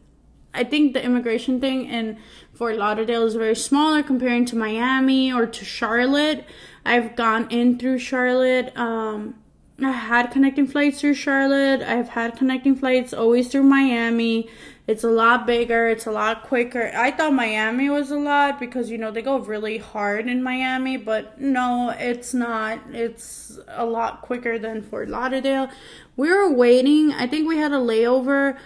i 0.54 0.64
think 0.64 0.94
the 0.94 1.04
immigration 1.04 1.60
thing 1.60 1.86
in 1.86 2.20
fort 2.54 2.78
lauderdale 2.78 3.26
is 3.26 3.36
very 3.36 3.56
smaller 3.56 4.04
comparing 4.04 4.46
to 4.46 4.56
miami 4.56 5.32
or 5.32 5.46
to 5.46 5.66
charlotte 5.66 6.46
I've 6.86 7.16
gone 7.16 7.48
in 7.50 7.80
through 7.80 8.00
Charlotte. 8.00 8.76
Um, 8.78 9.36
I 9.82 9.92
had 9.92 10.32
connecting 10.32 10.68
flights 10.68 11.02
through 11.02 11.16
Charlotte. 11.16 11.82
I've 11.82 12.10
had 12.10 12.38
connecting 12.38 12.76
flights 12.76 13.14
always 13.14 13.48
through 13.48 13.64
Miami. 13.64 14.50
It's 14.86 15.04
a 15.04 15.10
lot 15.10 15.48
bigger. 15.48 15.88
It's 15.88 16.06
a 16.06 16.12
lot 16.12 16.44
quicker. 16.44 16.92
I 16.94 17.12
thought 17.12 17.34
Miami 17.34 17.90
was 17.90 18.12
a 18.12 18.18
lot 18.18 18.60
because 18.60 18.90
you 18.90 18.98
know 18.98 19.12
they 19.12 19.22
go 19.22 19.40
really 19.40 19.78
hard 19.78 20.28
in 20.28 20.44
Miami, 20.44 20.98
but 20.98 21.40
no, 21.40 21.94
it's 21.98 22.34
not. 22.34 22.80
It's 22.92 23.58
a 23.70 23.86
lot 23.86 24.22
quicker 24.22 24.60
than 24.60 24.82
Fort 24.82 25.08
Lauderdale. 25.08 25.70
We 26.18 26.30
were 26.30 26.52
waiting. 26.52 27.14
I 27.14 27.28
think 27.28 27.48
we 27.48 27.58
had 27.58 27.72
a 27.72 27.78
layover 27.78 28.58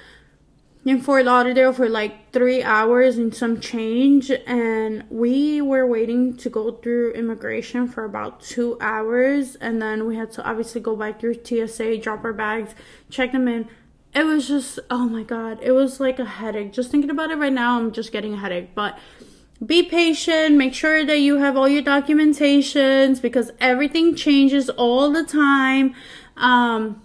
in 0.87 1.01
Fort 1.01 1.25
Lauderdale 1.25 1.73
for 1.73 1.89
like 1.89 2.31
three 2.31 2.63
hours 2.63 3.17
and 3.17 3.35
some 3.35 3.59
change, 3.59 4.31
and 4.45 5.03
we 5.09 5.61
were 5.61 5.85
waiting 5.85 6.37
to 6.37 6.49
go 6.49 6.71
through 6.71 7.11
immigration 7.11 7.87
for 7.87 8.05
about 8.05 8.39
two 8.39 8.77
hours, 8.79 9.55
and 9.55 9.81
then 9.81 10.07
we 10.07 10.15
had 10.15 10.31
to 10.31 10.43
obviously 10.47 10.79
go 10.79 10.95
back 10.95 11.19
through 11.19 11.35
TSA, 11.43 11.97
drop 11.97 12.23
our 12.23 12.31
bags, 12.31 12.73
check 13.09 13.33
them 13.33 13.47
in. 13.49 13.67
It 14.15 14.23
was 14.23 14.47
just, 14.47 14.79
oh 14.89 15.09
my 15.09 15.23
god, 15.23 15.59
it 15.61 15.73
was 15.73 15.99
like 15.99 16.19
a 16.19 16.25
headache. 16.25 16.71
Just 16.71 16.89
thinking 16.89 17.09
about 17.09 17.31
it 17.31 17.37
right 17.37 17.51
now, 17.51 17.77
I'm 17.77 17.91
just 17.91 18.13
getting 18.13 18.33
a 18.33 18.37
headache. 18.37 18.73
But 18.73 18.97
be 19.65 19.83
patient, 19.83 20.55
make 20.55 20.73
sure 20.73 21.05
that 21.05 21.19
you 21.19 21.37
have 21.37 21.57
all 21.57 21.67
your 21.67 21.83
documentations 21.83 23.21
because 23.21 23.51
everything 23.59 24.15
changes 24.15 24.69
all 24.69 25.11
the 25.11 25.25
time. 25.25 25.95
Um, 26.37 27.01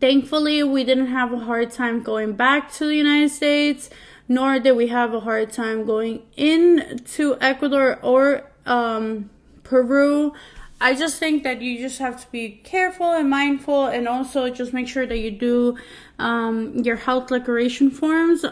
Thankfully, 0.00 0.62
we 0.62 0.84
didn't 0.84 1.08
have 1.08 1.32
a 1.32 1.38
hard 1.38 1.70
time 1.70 2.02
going 2.02 2.32
back 2.32 2.72
to 2.74 2.86
the 2.86 2.94
United 2.94 3.30
States, 3.30 3.90
nor 4.28 4.58
did 4.58 4.72
we 4.72 4.88
have 4.88 5.12
a 5.12 5.20
hard 5.20 5.52
time 5.52 5.84
going 5.84 6.22
into 6.36 7.36
Ecuador 7.40 7.98
or 8.02 8.50
um, 8.64 9.30
Peru. 9.64 10.32
I 10.80 10.94
just 10.94 11.18
think 11.18 11.44
that 11.44 11.62
you 11.62 11.78
just 11.78 11.98
have 11.98 12.20
to 12.24 12.30
be 12.30 12.60
careful 12.64 13.12
and 13.12 13.28
mindful, 13.28 13.86
and 13.86 14.08
also 14.08 14.50
just 14.50 14.72
make 14.72 14.88
sure 14.88 15.06
that 15.06 15.18
you 15.18 15.30
do 15.30 15.78
um, 16.18 16.78
your 16.78 16.96
health 16.96 17.28
declaration 17.28 17.90
forms 17.90 18.44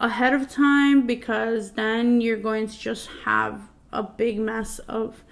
ahead 0.00 0.34
of 0.34 0.50
time 0.50 1.06
because 1.06 1.72
then 1.72 2.20
you're 2.20 2.36
going 2.36 2.68
to 2.68 2.78
just 2.78 3.08
have 3.24 3.60
a 3.92 4.02
big 4.02 4.38
mess 4.38 4.78
of 4.80 5.22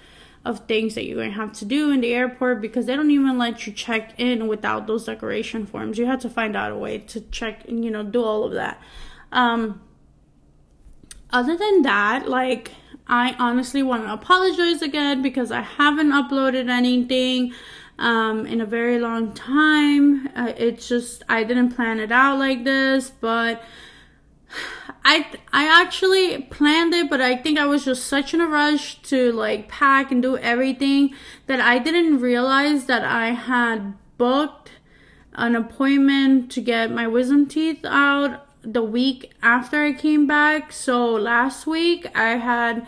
of 0.44 0.66
things 0.66 0.94
that 0.94 1.04
you're 1.07 1.16
going 1.16 1.30
to 1.30 1.37
have 1.37 1.52
to 1.54 1.64
do 1.64 1.90
in 1.90 2.00
the 2.00 2.12
airport 2.12 2.61
because 2.61 2.87
they 2.87 2.94
don't 2.94 3.11
even 3.11 3.38
let 3.38 3.66
you 3.66 3.72
check 3.72 4.12
in 4.18 4.46
without 4.46 4.87
those 4.87 5.04
declaration 5.04 5.64
forms. 5.64 5.96
You 5.96 6.07
have 6.07 6.20
to 6.20 6.28
find 6.28 6.54
out 6.57 6.70
a 6.70 6.76
way 6.76 6.98
to 6.98 7.20
check 7.20 7.66
and, 7.66 7.85
you 7.85 7.90
know, 7.90 8.02
do 8.02 8.22
all 8.22 8.44
of 8.44 8.52
that. 8.52 8.80
Um, 9.33 9.80
other 11.30 11.57
than 11.57 11.83
that, 11.83 12.28
like, 12.28 12.72
I 13.07 13.35
honestly 13.38 13.83
want 13.83 14.04
to 14.04 14.12
apologize 14.12 14.83
again 14.83 15.22
because 15.22 15.50
I 15.50 15.62
haven't 15.62 16.11
uploaded 16.11 16.68
anything 16.68 17.54
um, 17.98 18.46
in 18.46 18.61
a 18.61 18.66
very 18.66 18.98
long 18.98 19.33
time. 19.33 20.28
Uh, 20.37 20.52
it's 20.57 20.88
just, 20.88 21.22
I 21.28 21.44
didn't 21.44 21.70
plan 21.74 22.00
it 22.00 22.12
out 22.12 22.38
like 22.38 22.64
this, 22.64 23.11
but 23.11 23.62
I 25.05 25.27
I 25.53 25.83
actually 25.83 26.43
planned 26.43 26.95
it, 26.95 27.11
but 27.11 27.21
I 27.21 27.37
think 27.37 27.59
I 27.59 27.67
was 27.67 27.85
just 27.85 28.07
such 28.07 28.33
in 28.33 28.40
a 28.40 28.47
rush 28.47 29.03
to 29.03 29.33
like 29.33 29.69
pack 29.69 30.11
and 30.11 30.23
do 30.23 30.38
everything 30.38 31.14
that 31.47 31.61
I 31.61 31.79
didn't 31.79 32.21
realize 32.21 32.87
that 32.87 33.05
I 33.05 33.31
had 33.31 33.95
booked 34.17 34.71
an 35.35 35.57
appointment 35.57 36.51
to 36.53 36.61
get 36.61 36.90
my 36.90 37.07
wisdom 37.07 37.47
teeth 37.47 37.85
out 37.85 38.47
the 38.62 38.83
week 38.83 39.33
after 39.43 39.85
I 39.85 39.93
came 39.93 40.27
back. 40.27 40.73
So 40.73 41.12
last 41.12 41.67
week 41.67 42.07
I 42.17 42.37
had 42.37 42.87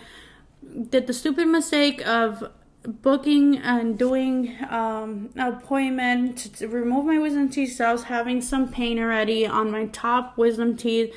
did 0.90 1.06
the 1.06 1.12
stupid 1.12 1.48
mistake 1.48 2.06
of 2.06 2.50
booking 2.86 3.58
and 3.58 3.98
doing 3.98 4.56
um, 4.70 5.30
an 5.34 5.54
appointment 5.54 6.38
to, 6.38 6.52
to 6.52 6.68
remove 6.68 7.04
my 7.04 7.18
wisdom 7.18 7.48
teeth. 7.48 7.76
So 7.76 7.84
I 7.84 7.92
was 7.92 8.04
having 8.04 8.40
some 8.40 8.70
pain 8.70 8.98
already 8.98 9.46
on 9.46 9.70
my 9.70 9.86
top 9.86 10.38
wisdom 10.38 10.76
teeth 10.76 11.14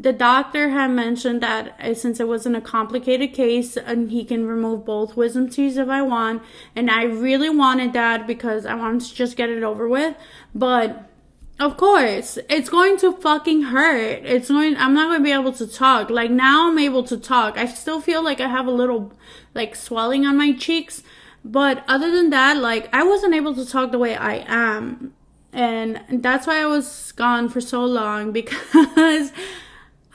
the 0.00 0.12
doctor 0.12 0.68
had 0.68 0.92
mentioned 0.92 1.42
that 1.42 1.74
uh, 1.80 1.92
since 1.92 2.20
it 2.20 2.28
wasn't 2.28 2.54
a 2.54 2.60
complicated 2.60 3.32
case 3.32 3.76
and 3.76 4.12
he 4.12 4.24
can 4.24 4.46
remove 4.46 4.84
both 4.84 5.16
wisdom 5.16 5.50
teeth 5.50 5.76
if 5.76 5.88
I 5.88 6.02
want 6.02 6.42
and 6.76 6.88
I 6.88 7.02
really 7.02 7.50
wanted 7.50 7.92
that 7.94 8.26
because 8.26 8.64
I 8.64 8.74
wanted 8.74 9.08
to 9.08 9.14
just 9.14 9.36
get 9.36 9.50
it 9.50 9.64
over 9.64 9.88
with 9.88 10.14
but 10.54 11.10
of 11.58 11.76
course 11.76 12.38
it's 12.48 12.68
going 12.68 12.96
to 12.98 13.12
fucking 13.12 13.62
hurt. 13.62 14.24
It's 14.24 14.48
going 14.48 14.76
I'm 14.76 14.94
not 14.94 15.08
going 15.08 15.18
to 15.18 15.24
be 15.24 15.32
able 15.32 15.52
to 15.54 15.66
talk. 15.66 16.10
Like 16.10 16.30
now 16.30 16.68
I'm 16.68 16.78
able 16.78 17.02
to 17.04 17.16
talk. 17.16 17.58
I 17.58 17.66
still 17.66 18.00
feel 18.00 18.22
like 18.22 18.40
I 18.40 18.48
have 18.48 18.68
a 18.68 18.72
little 18.72 19.12
like 19.54 19.74
swelling 19.74 20.24
on 20.24 20.36
my 20.36 20.52
cheeks 20.52 21.02
but 21.44 21.82
other 21.88 22.12
than 22.12 22.30
that 22.30 22.56
like 22.56 22.88
I 22.94 23.02
wasn't 23.02 23.34
able 23.34 23.54
to 23.56 23.66
talk 23.66 23.90
the 23.90 23.98
way 23.98 24.14
I 24.14 24.44
am 24.46 25.12
and 25.52 26.22
that's 26.22 26.46
why 26.46 26.62
I 26.62 26.66
was 26.66 27.10
gone 27.12 27.48
for 27.48 27.60
so 27.60 27.84
long 27.84 28.30
because 28.40 29.32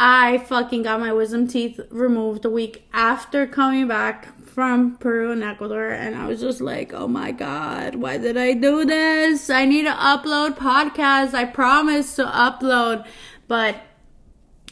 I 0.05 0.39
fucking 0.39 0.83
got 0.83 0.99
my 0.99 1.13
wisdom 1.13 1.47
teeth 1.47 1.79
removed 1.89 2.43
a 2.43 2.49
week 2.49 2.85
after 2.91 3.47
coming 3.47 3.87
back 3.87 4.37
from 4.45 4.97
Peru 4.97 5.31
and 5.31 5.41
Ecuador, 5.41 5.91
and 5.91 6.13
I 6.13 6.27
was 6.27 6.41
just 6.41 6.59
like, 6.59 6.91
oh 6.91 7.07
my 7.07 7.31
god, 7.31 7.95
why 7.95 8.17
did 8.17 8.35
I 8.35 8.51
do 8.51 8.83
this? 8.83 9.49
I 9.49 9.63
need 9.63 9.83
to 9.83 9.93
upload 9.93 10.57
podcasts. 10.57 11.33
I 11.33 11.45
promised 11.45 12.17
to 12.17 12.25
upload, 12.25 13.07
but 13.47 13.77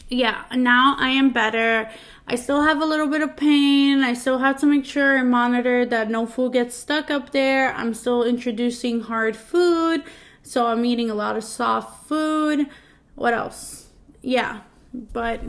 yeah, 0.09 0.43
now 0.53 0.97
I 0.99 1.11
am 1.11 1.31
better. 1.31 1.89
I 2.27 2.35
still 2.35 2.63
have 2.63 2.81
a 2.81 2.85
little 2.85 3.07
bit 3.07 3.21
of 3.21 3.37
pain. 3.37 4.03
I 4.03 4.13
still 4.13 4.39
have 4.39 4.59
to 4.59 4.65
make 4.65 4.83
sure 4.83 5.15
and 5.15 5.31
monitor 5.31 5.85
that 5.85 6.09
no 6.09 6.25
food 6.25 6.51
gets 6.51 6.75
stuck 6.75 7.09
up 7.09 7.31
there. 7.31 7.73
I'm 7.73 7.93
still 7.93 8.25
introducing 8.25 8.99
hard 8.99 9.37
food, 9.37 10.03
so 10.43 10.67
I'm 10.67 10.83
eating 10.83 11.09
a 11.09 11.15
lot 11.15 11.37
of 11.37 11.45
soft 11.45 12.09
food. 12.09 12.67
What 13.15 13.33
else? 13.33 13.87
Yeah, 14.21 14.63
but 14.93 15.41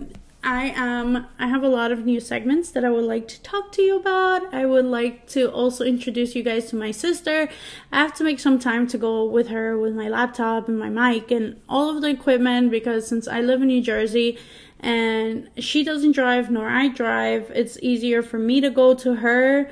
I 0.45 0.73
am 0.75 1.27
I 1.39 1.47
have 1.47 1.63
a 1.63 1.69
lot 1.69 1.93
of 1.93 2.05
new 2.05 2.19
segments 2.19 2.71
that 2.73 2.85
I 2.85 2.91
would 2.91 3.05
like 3.05 3.29
to 3.29 3.41
talk 3.43 3.71
to 3.73 3.83
you 3.83 3.97
about. 3.97 4.53
I 4.53 4.67
would 4.67 4.87
like 4.87 5.29
to 5.29 5.51
also 5.51 5.85
introduce 5.85 6.35
you 6.35 6.43
guys 6.43 6.67
to 6.71 6.77
my 6.77 6.91
sister. 6.91 7.49
I 7.93 7.99
have 8.01 8.15
to 8.15 8.25
make 8.25 8.41
some 8.41 8.59
time 8.59 8.89
to 8.89 8.99
go 8.99 9.25
with 9.25 9.49
her 9.49 9.79
with 9.79 9.95
my 9.95 10.09
laptop 10.09 10.69
and 10.69 10.79
my 10.79 10.89
mic 10.89 11.31
and 11.31 11.61
all 11.69 11.95
of 11.95 12.03
the 12.03 12.09
equipment 12.09 12.73
because 12.73 13.07
since 13.07 13.29
I 13.29 13.41
live 13.41 13.63
in 13.63 13.69
New 13.69 13.83
Jersey 13.83 14.37
and 14.81 15.49
she 15.59 15.85
doesn't 15.85 16.13
drive 16.13 16.51
nor 16.51 16.69
I 16.69 16.89
drive, 16.89 17.53
it's 17.55 17.79
easier 17.81 18.21
for 18.21 18.39
me 18.39 18.61
to 18.63 18.71
go 18.71 18.95
to 18.95 19.17
her. 19.17 19.71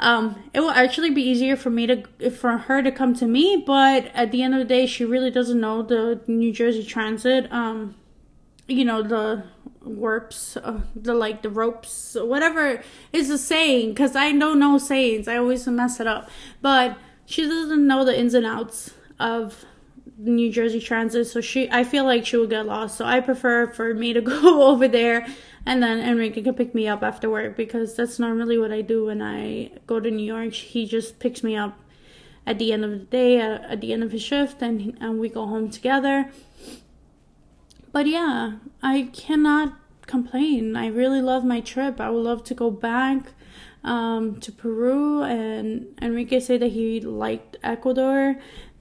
Um, 0.00 0.50
it 0.52 0.58
will 0.58 0.72
actually 0.72 1.10
be 1.10 1.22
easier 1.22 1.56
for 1.56 1.70
me 1.70 1.86
to 1.86 2.30
for 2.30 2.58
her 2.58 2.82
to 2.82 2.90
come 2.90 3.14
to 3.14 3.26
me, 3.26 3.62
but 3.64 4.06
at 4.12 4.32
the 4.32 4.42
end 4.42 4.54
of 4.54 4.58
the 4.58 4.64
day, 4.64 4.86
she 4.86 5.04
really 5.04 5.30
doesn't 5.30 5.60
know 5.60 5.82
the 5.82 6.20
New 6.26 6.52
Jersey 6.52 6.82
Transit. 6.84 7.50
Um, 7.52 7.94
you 8.66 8.84
know 8.84 9.02
the 9.02 9.44
warps 9.82 10.56
uh, 10.56 10.80
the 10.96 11.14
like 11.14 11.42
the 11.42 11.50
ropes 11.50 12.16
whatever 12.18 12.82
is 13.12 13.28
the 13.28 13.36
saying 13.36 13.90
because 13.90 14.16
i 14.16 14.32
don't 14.32 14.58
know 14.58 14.78
sayings. 14.78 15.28
I 15.28 15.36
always 15.36 15.66
mess 15.66 16.00
it 16.00 16.06
up. 16.06 16.30
But 16.62 16.96
she 17.26 17.42
doesn't 17.42 17.86
know 17.86 18.04
the 18.04 18.18
ins 18.18 18.34
and 18.34 18.46
outs 18.46 18.92
of 19.18 19.64
new 20.16 20.50
jersey 20.50 20.78
transit 20.80 21.26
so 21.26 21.40
she 21.40 21.68
i 21.70 21.82
feel 21.82 22.04
like 22.04 22.24
she 22.24 22.36
would 22.36 22.50
get 22.50 22.66
lost. 22.66 22.96
So 22.96 23.04
i 23.04 23.20
prefer 23.20 23.66
for 23.66 23.92
me 23.94 24.12
to 24.12 24.20
go 24.34 24.70
over 24.70 24.88
there 24.88 25.26
and 25.66 25.82
then 25.82 25.98
enrique 25.98 26.42
can 26.42 26.54
pick 26.54 26.74
me 26.74 26.88
up 26.88 27.02
after 27.02 27.28
work 27.28 27.56
because 27.56 27.94
that's 27.94 28.18
normally 28.18 28.58
what 28.58 28.72
i 28.72 28.80
do 28.80 29.06
when 29.06 29.20
i 29.20 29.70
go 29.86 30.00
to 30.00 30.10
new 30.10 30.24
york. 30.24 30.52
He 30.54 30.86
just 30.86 31.18
picks 31.18 31.42
me 31.42 31.56
up 31.56 31.78
at 32.46 32.58
the 32.58 32.72
end 32.72 32.84
of 32.84 32.90
the 32.90 32.98
day, 32.98 33.40
at, 33.40 33.64
at 33.64 33.80
the 33.80 33.92
end 33.92 34.02
of 34.02 34.12
his 34.12 34.22
shift, 34.22 34.60
and, 34.60 34.96
and 35.00 35.18
we 35.18 35.28
go 35.28 35.46
home 35.46 35.70
together. 35.70 36.30
But 37.94 38.08
yeah, 38.08 38.54
I 38.82 39.08
cannot 39.12 39.74
complain. 40.06 40.74
I 40.74 40.88
really 40.88 41.22
love 41.22 41.44
my 41.44 41.60
trip. 41.60 42.00
I 42.00 42.10
would 42.10 42.24
love 42.24 42.42
to 42.44 42.54
go 42.54 42.68
back 42.68 43.34
um, 43.84 44.40
to 44.40 44.50
Peru, 44.50 45.22
and 45.22 45.86
Enrique 46.02 46.40
said 46.40 46.58
that 46.62 46.72
he 46.72 47.00
liked 47.00 47.56
Ecuador. 47.62 48.34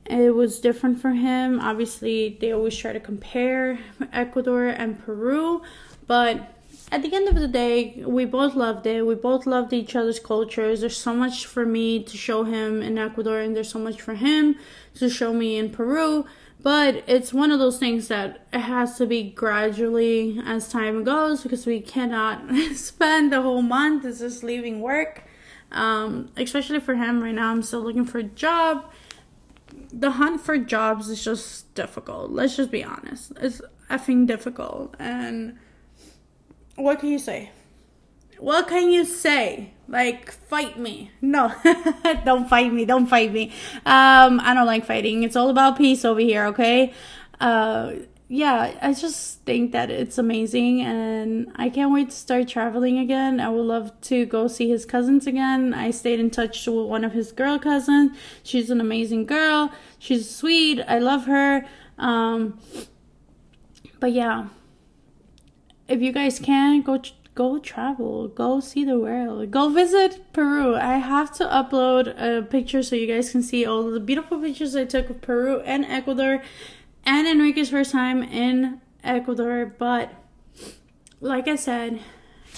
It 0.08 0.34
was 0.34 0.60
different 0.60 0.99
for 0.99 1.12
him. 1.12 1.60
Obviously, 1.60 2.39
they 2.41 2.54
always 2.54 2.76
try 2.76 2.91
to 2.91 2.99
compare 2.99 3.78
Ecuador 4.12 4.65
and 4.65 4.99
Peru, 5.06 5.62
but 6.08 6.49
at 6.91 7.04
the 7.04 7.13
end 7.13 7.28
of 7.28 7.36
the 7.36 7.47
day, 7.47 8.04
we 8.08 8.26
both 8.26 8.56
loved 8.56 8.88
it. 8.88 9.06
We 9.06 9.13
both 9.13 9.45
loved 9.45 9.73
each 9.73 9.95
other's 9.95 10.19
cultures. 10.19 10.82
There's 10.82 10.97
so 10.97 11.13
much 11.13 11.45
for 11.45 11.67
me 11.67 12.04
to 12.04 12.17
show 12.17 12.45
him 12.45 12.82
in 12.82 12.97
Ecuador, 12.97 13.41
and 13.41 13.56
there's 13.56 13.69
so 13.69 13.80
much 13.80 14.02
for 14.02 14.15
him 14.15 14.56
to 14.95 15.08
show 15.08 15.34
me 15.34 15.58
in 15.58 15.69
Peru. 15.69 16.26
But 16.63 17.04
it's 17.08 17.34
one 17.34 17.52
of 17.52 17.60
those 17.60 17.78
things 17.78 18.08
that 18.08 18.47
it 18.54 18.60
has 18.62 18.97
to 18.97 19.06
be 19.06 19.32
gradually 19.32 20.41
as 20.45 20.69
time 20.69 21.04
goes 21.04 21.43
because 21.43 21.65
we 21.65 21.82
cannot 21.82 22.41
spend 22.76 23.34
the 23.34 23.41
whole 23.41 23.62
month 23.62 24.04
just 24.04 24.43
leaving 24.43 24.80
work. 24.80 25.23
Um, 25.73 26.32
especially 26.38 26.80
for 26.80 26.95
him 26.95 27.21
right 27.21 27.36
now, 27.36 27.52
I'm 27.52 27.63
still 27.63 27.82
looking 27.82 28.06
for 28.06 28.19
a 28.19 28.23
job. 28.23 28.89
The 29.91 30.12
hunt 30.12 30.39
for 30.39 30.58
jobs 30.58 31.10
is 31.10 31.21
just 31.21 31.73
difficult. 31.76 32.32
Let's 32.32 32.56
just 32.56 32.71
be 32.71 32.84
honest. 32.84 33.34
It's 33.41 33.62
effing 33.89 34.26
difficult. 34.26 34.95
And 34.99 35.58
what 36.76 36.99
can 36.99 37.10
you 37.10 37.19
say? 37.19 37.52
What 38.39 38.69
can 38.69 38.89
you 38.89 39.04
say? 39.04 39.72
Like, 39.88 40.32
fight 40.32 40.80
me. 40.80 41.12
No, 41.22 41.54
don't 42.26 42.50
fight 42.50 42.74
me. 42.74 42.86
Don't 42.86 43.08
fight 43.08 43.32
me. 43.32 43.52
Um, 43.86 44.39
I 44.39 44.54
don't 44.54 44.65
like 44.65 44.86
fighting. 44.86 45.24
It's 45.24 45.36
all 45.36 45.50
about 45.50 45.78
peace 45.78 46.06
over 46.06 46.19
here, 46.19 46.46
okay? 46.48 46.93
Uh, 47.39 47.93
yeah, 48.30 48.74
I 48.82 48.93
just 48.93 49.41
think 49.41 49.74
that 49.74 49.91
it's 49.91 50.17
amazing 50.17 50.82
and 50.82 51.52
I 51.56 51.69
can't 51.69 51.93
wait 51.93 52.10
to 52.10 52.15
start 52.15 52.48
traveling 52.48 52.98
again. 52.98 53.39
I 53.39 53.50
would 53.50 53.65
love 53.65 53.91
to 54.02 54.26
go 54.26 54.48
see 54.48 54.69
his 54.69 54.86
cousins 54.86 55.28
again. 55.28 55.74
I 55.74 55.91
stayed 55.91 56.19
in 56.19 56.32
touch 56.32 56.65
with 56.65 56.88
one 56.88 57.04
of 57.04 57.12
his 57.12 57.32
girl 57.32 57.60
cousins. 57.60 58.17
She's 58.41 58.69
an 58.72 58.82
amazing 58.82 59.26
girl. 59.26 59.72
She's 60.00 60.34
sweet. 60.34 60.82
I 60.88 60.98
love 60.98 61.26
her. 61.26 61.65
Um, 62.00 62.60
but 64.00 64.13
yeah, 64.13 64.48
if 65.88 66.02
you 66.02 66.12
guys 66.12 66.39
can 66.39 66.82
go 66.82 67.00
go 67.36 67.58
travel 67.58 68.28
go 68.28 68.60
see 68.60 68.86
the 68.86 69.00
world 69.00 69.50
go 69.52 69.69
visit 69.69 70.32
peru. 70.34 70.76
I 70.76 70.98
have 70.98 71.34
to 71.38 71.46
upload 71.46 72.13
a 72.19 72.43
picture 72.43 72.84
so 72.84 72.96
you 72.96 73.08
guys 73.08 73.32
can 73.32 73.41
see 73.41 73.65
all 73.65 73.89
the 73.89 74.00
beautiful 74.00 74.39
pictures 74.39 74.76
i 74.76 74.86
took 74.86 75.10
of 75.10 75.22
peru 75.22 75.62
and 75.62 75.86
ecuador 75.86 76.43
and 77.06 77.28
enrique's 77.28 77.69
first 77.69 77.91
time 77.91 78.24
in 78.24 78.82
ecuador. 79.04 79.65
But 79.78 80.13
like 81.19 81.48
i 81.48 81.56
said 81.56 82.00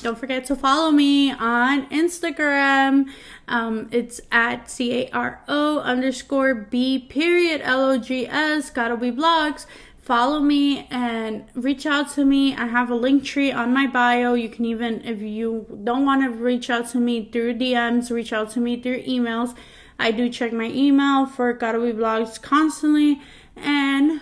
don't 0.02 0.18
forget 0.18 0.46
to 0.46 0.56
follow 0.56 0.92
me 0.92 1.32
on 1.32 1.88
instagram. 1.90 3.06
Um, 3.48 3.88
it's 3.92 4.20
at 4.32 4.70
c-a-r-o 4.70 5.80
underscore 5.80 6.54
b 6.54 7.00
period 7.00 7.62
l-o-g-s 7.64 8.70
gotta 8.72 8.98
be 8.98 9.12
blogs 9.12 9.66
follow 10.06 10.39
me 10.39 10.86
and 10.91 11.46
reach 11.56 11.88
out 11.88 12.12
to 12.12 12.24
me. 12.24 12.56
I 12.56 12.68
have 12.68 12.91
a 12.91 12.94
Linktree 12.94 13.54
on 13.54 13.74
my 13.74 13.88
bio. 13.88 14.36
You 14.36 14.50
can 14.50 14.63
even, 14.63 15.04
if 15.04 15.20
you 15.20 15.65
don't 15.84 16.06
want 16.06 16.22
to 16.22 16.30
reach 16.30 16.70
out 16.70 16.88
to 16.89 17.00
me 17.00 17.26
through 17.32 17.56
DMs, 17.56 18.12
reach 18.12 18.32
out 18.32 18.52
to 18.52 18.60
me 18.60 18.80
through 18.80 19.02
emails. 19.04 19.56
I 19.98 20.12
do 20.12 20.30
check 20.30 20.54
my 20.54 20.65
email 20.65 21.26
for 21.26 21.52
Gotta 21.54 21.80
Be 21.80 21.91
Blogs 21.91 22.39
constantly. 22.39 23.20
And 23.56 24.22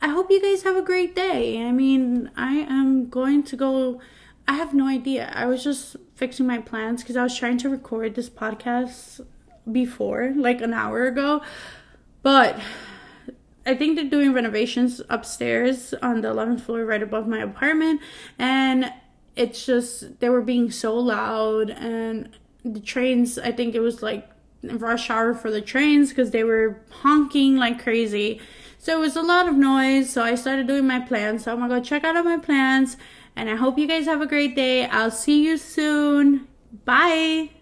I 0.00 0.08
hope 0.10 0.30
you 0.30 0.40
guys 0.40 0.62
have 0.62 0.76
a 0.76 0.82
great 0.82 1.16
day. 1.16 1.60
I 1.60 1.72
mean, 1.72 2.30
I 2.36 2.58
am 2.58 3.08
going 3.08 3.42
to 3.42 3.56
go. 3.56 4.00
I 4.46 4.52
have 4.52 4.74
no 4.74 4.86
idea. 4.86 5.32
I 5.34 5.46
was 5.46 5.64
just 5.64 5.96
fixing 6.14 6.46
my 6.46 6.58
plans 6.58 7.02
because 7.02 7.16
I 7.16 7.24
was 7.24 7.36
trying 7.36 7.58
to 7.58 7.68
record 7.68 8.14
this 8.14 8.30
podcast 8.30 9.22
before, 9.72 10.32
like 10.36 10.60
an 10.60 10.72
hour 10.72 11.08
ago. 11.08 11.42
But 12.22 12.60
I 13.66 13.74
think 13.74 13.96
they're 13.96 14.08
doing 14.08 14.32
renovations 14.32 15.02
upstairs 15.08 15.92
on 15.94 16.20
the 16.20 16.28
11th 16.28 16.60
floor, 16.60 16.84
right 16.84 17.02
above 17.02 17.26
my 17.26 17.38
apartment. 17.38 18.00
And 18.38 18.92
it's 19.34 19.66
just, 19.66 20.20
they 20.20 20.28
were 20.28 20.40
being 20.40 20.70
so 20.70 20.94
loud. 20.96 21.70
And 21.70 22.30
the 22.64 22.80
trains, 22.80 23.38
I 23.38 23.52
think 23.52 23.74
it 23.74 23.80
was 23.80 24.02
like 24.02 24.30
rush 24.62 25.10
hour 25.10 25.34
for 25.34 25.50
the 25.50 25.60
trains 25.60 26.10
because 26.10 26.30
they 26.30 26.44
were 26.44 26.80
honking 26.90 27.56
like 27.56 27.82
crazy. 27.82 28.40
So 28.78 28.96
it 28.96 29.00
was 29.00 29.16
a 29.16 29.22
lot 29.22 29.48
of 29.48 29.54
noise. 29.54 30.10
So 30.10 30.22
I 30.22 30.36
started 30.36 30.66
doing 30.66 30.86
my 30.86 31.00
plans. 31.00 31.44
So 31.44 31.52
I'm 31.52 31.58
gonna 31.58 31.80
go 31.80 31.84
check 31.84 32.04
out 32.04 32.16
all 32.16 32.24
my 32.24 32.38
plans. 32.38 32.96
And 33.34 33.50
I 33.50 33.56
hope 33.56 33.78
you 33.78 33.86
guys 33.86 34.06
have 34.06 34.22
a 34.22 34.26
great 34.26 34.54
day. 34.54 34.86
I'll 34.86 35.10
see 35.10 35.44
you 35.44 35.58
soon. 35.58 36.46
Bye. 36.84 37.55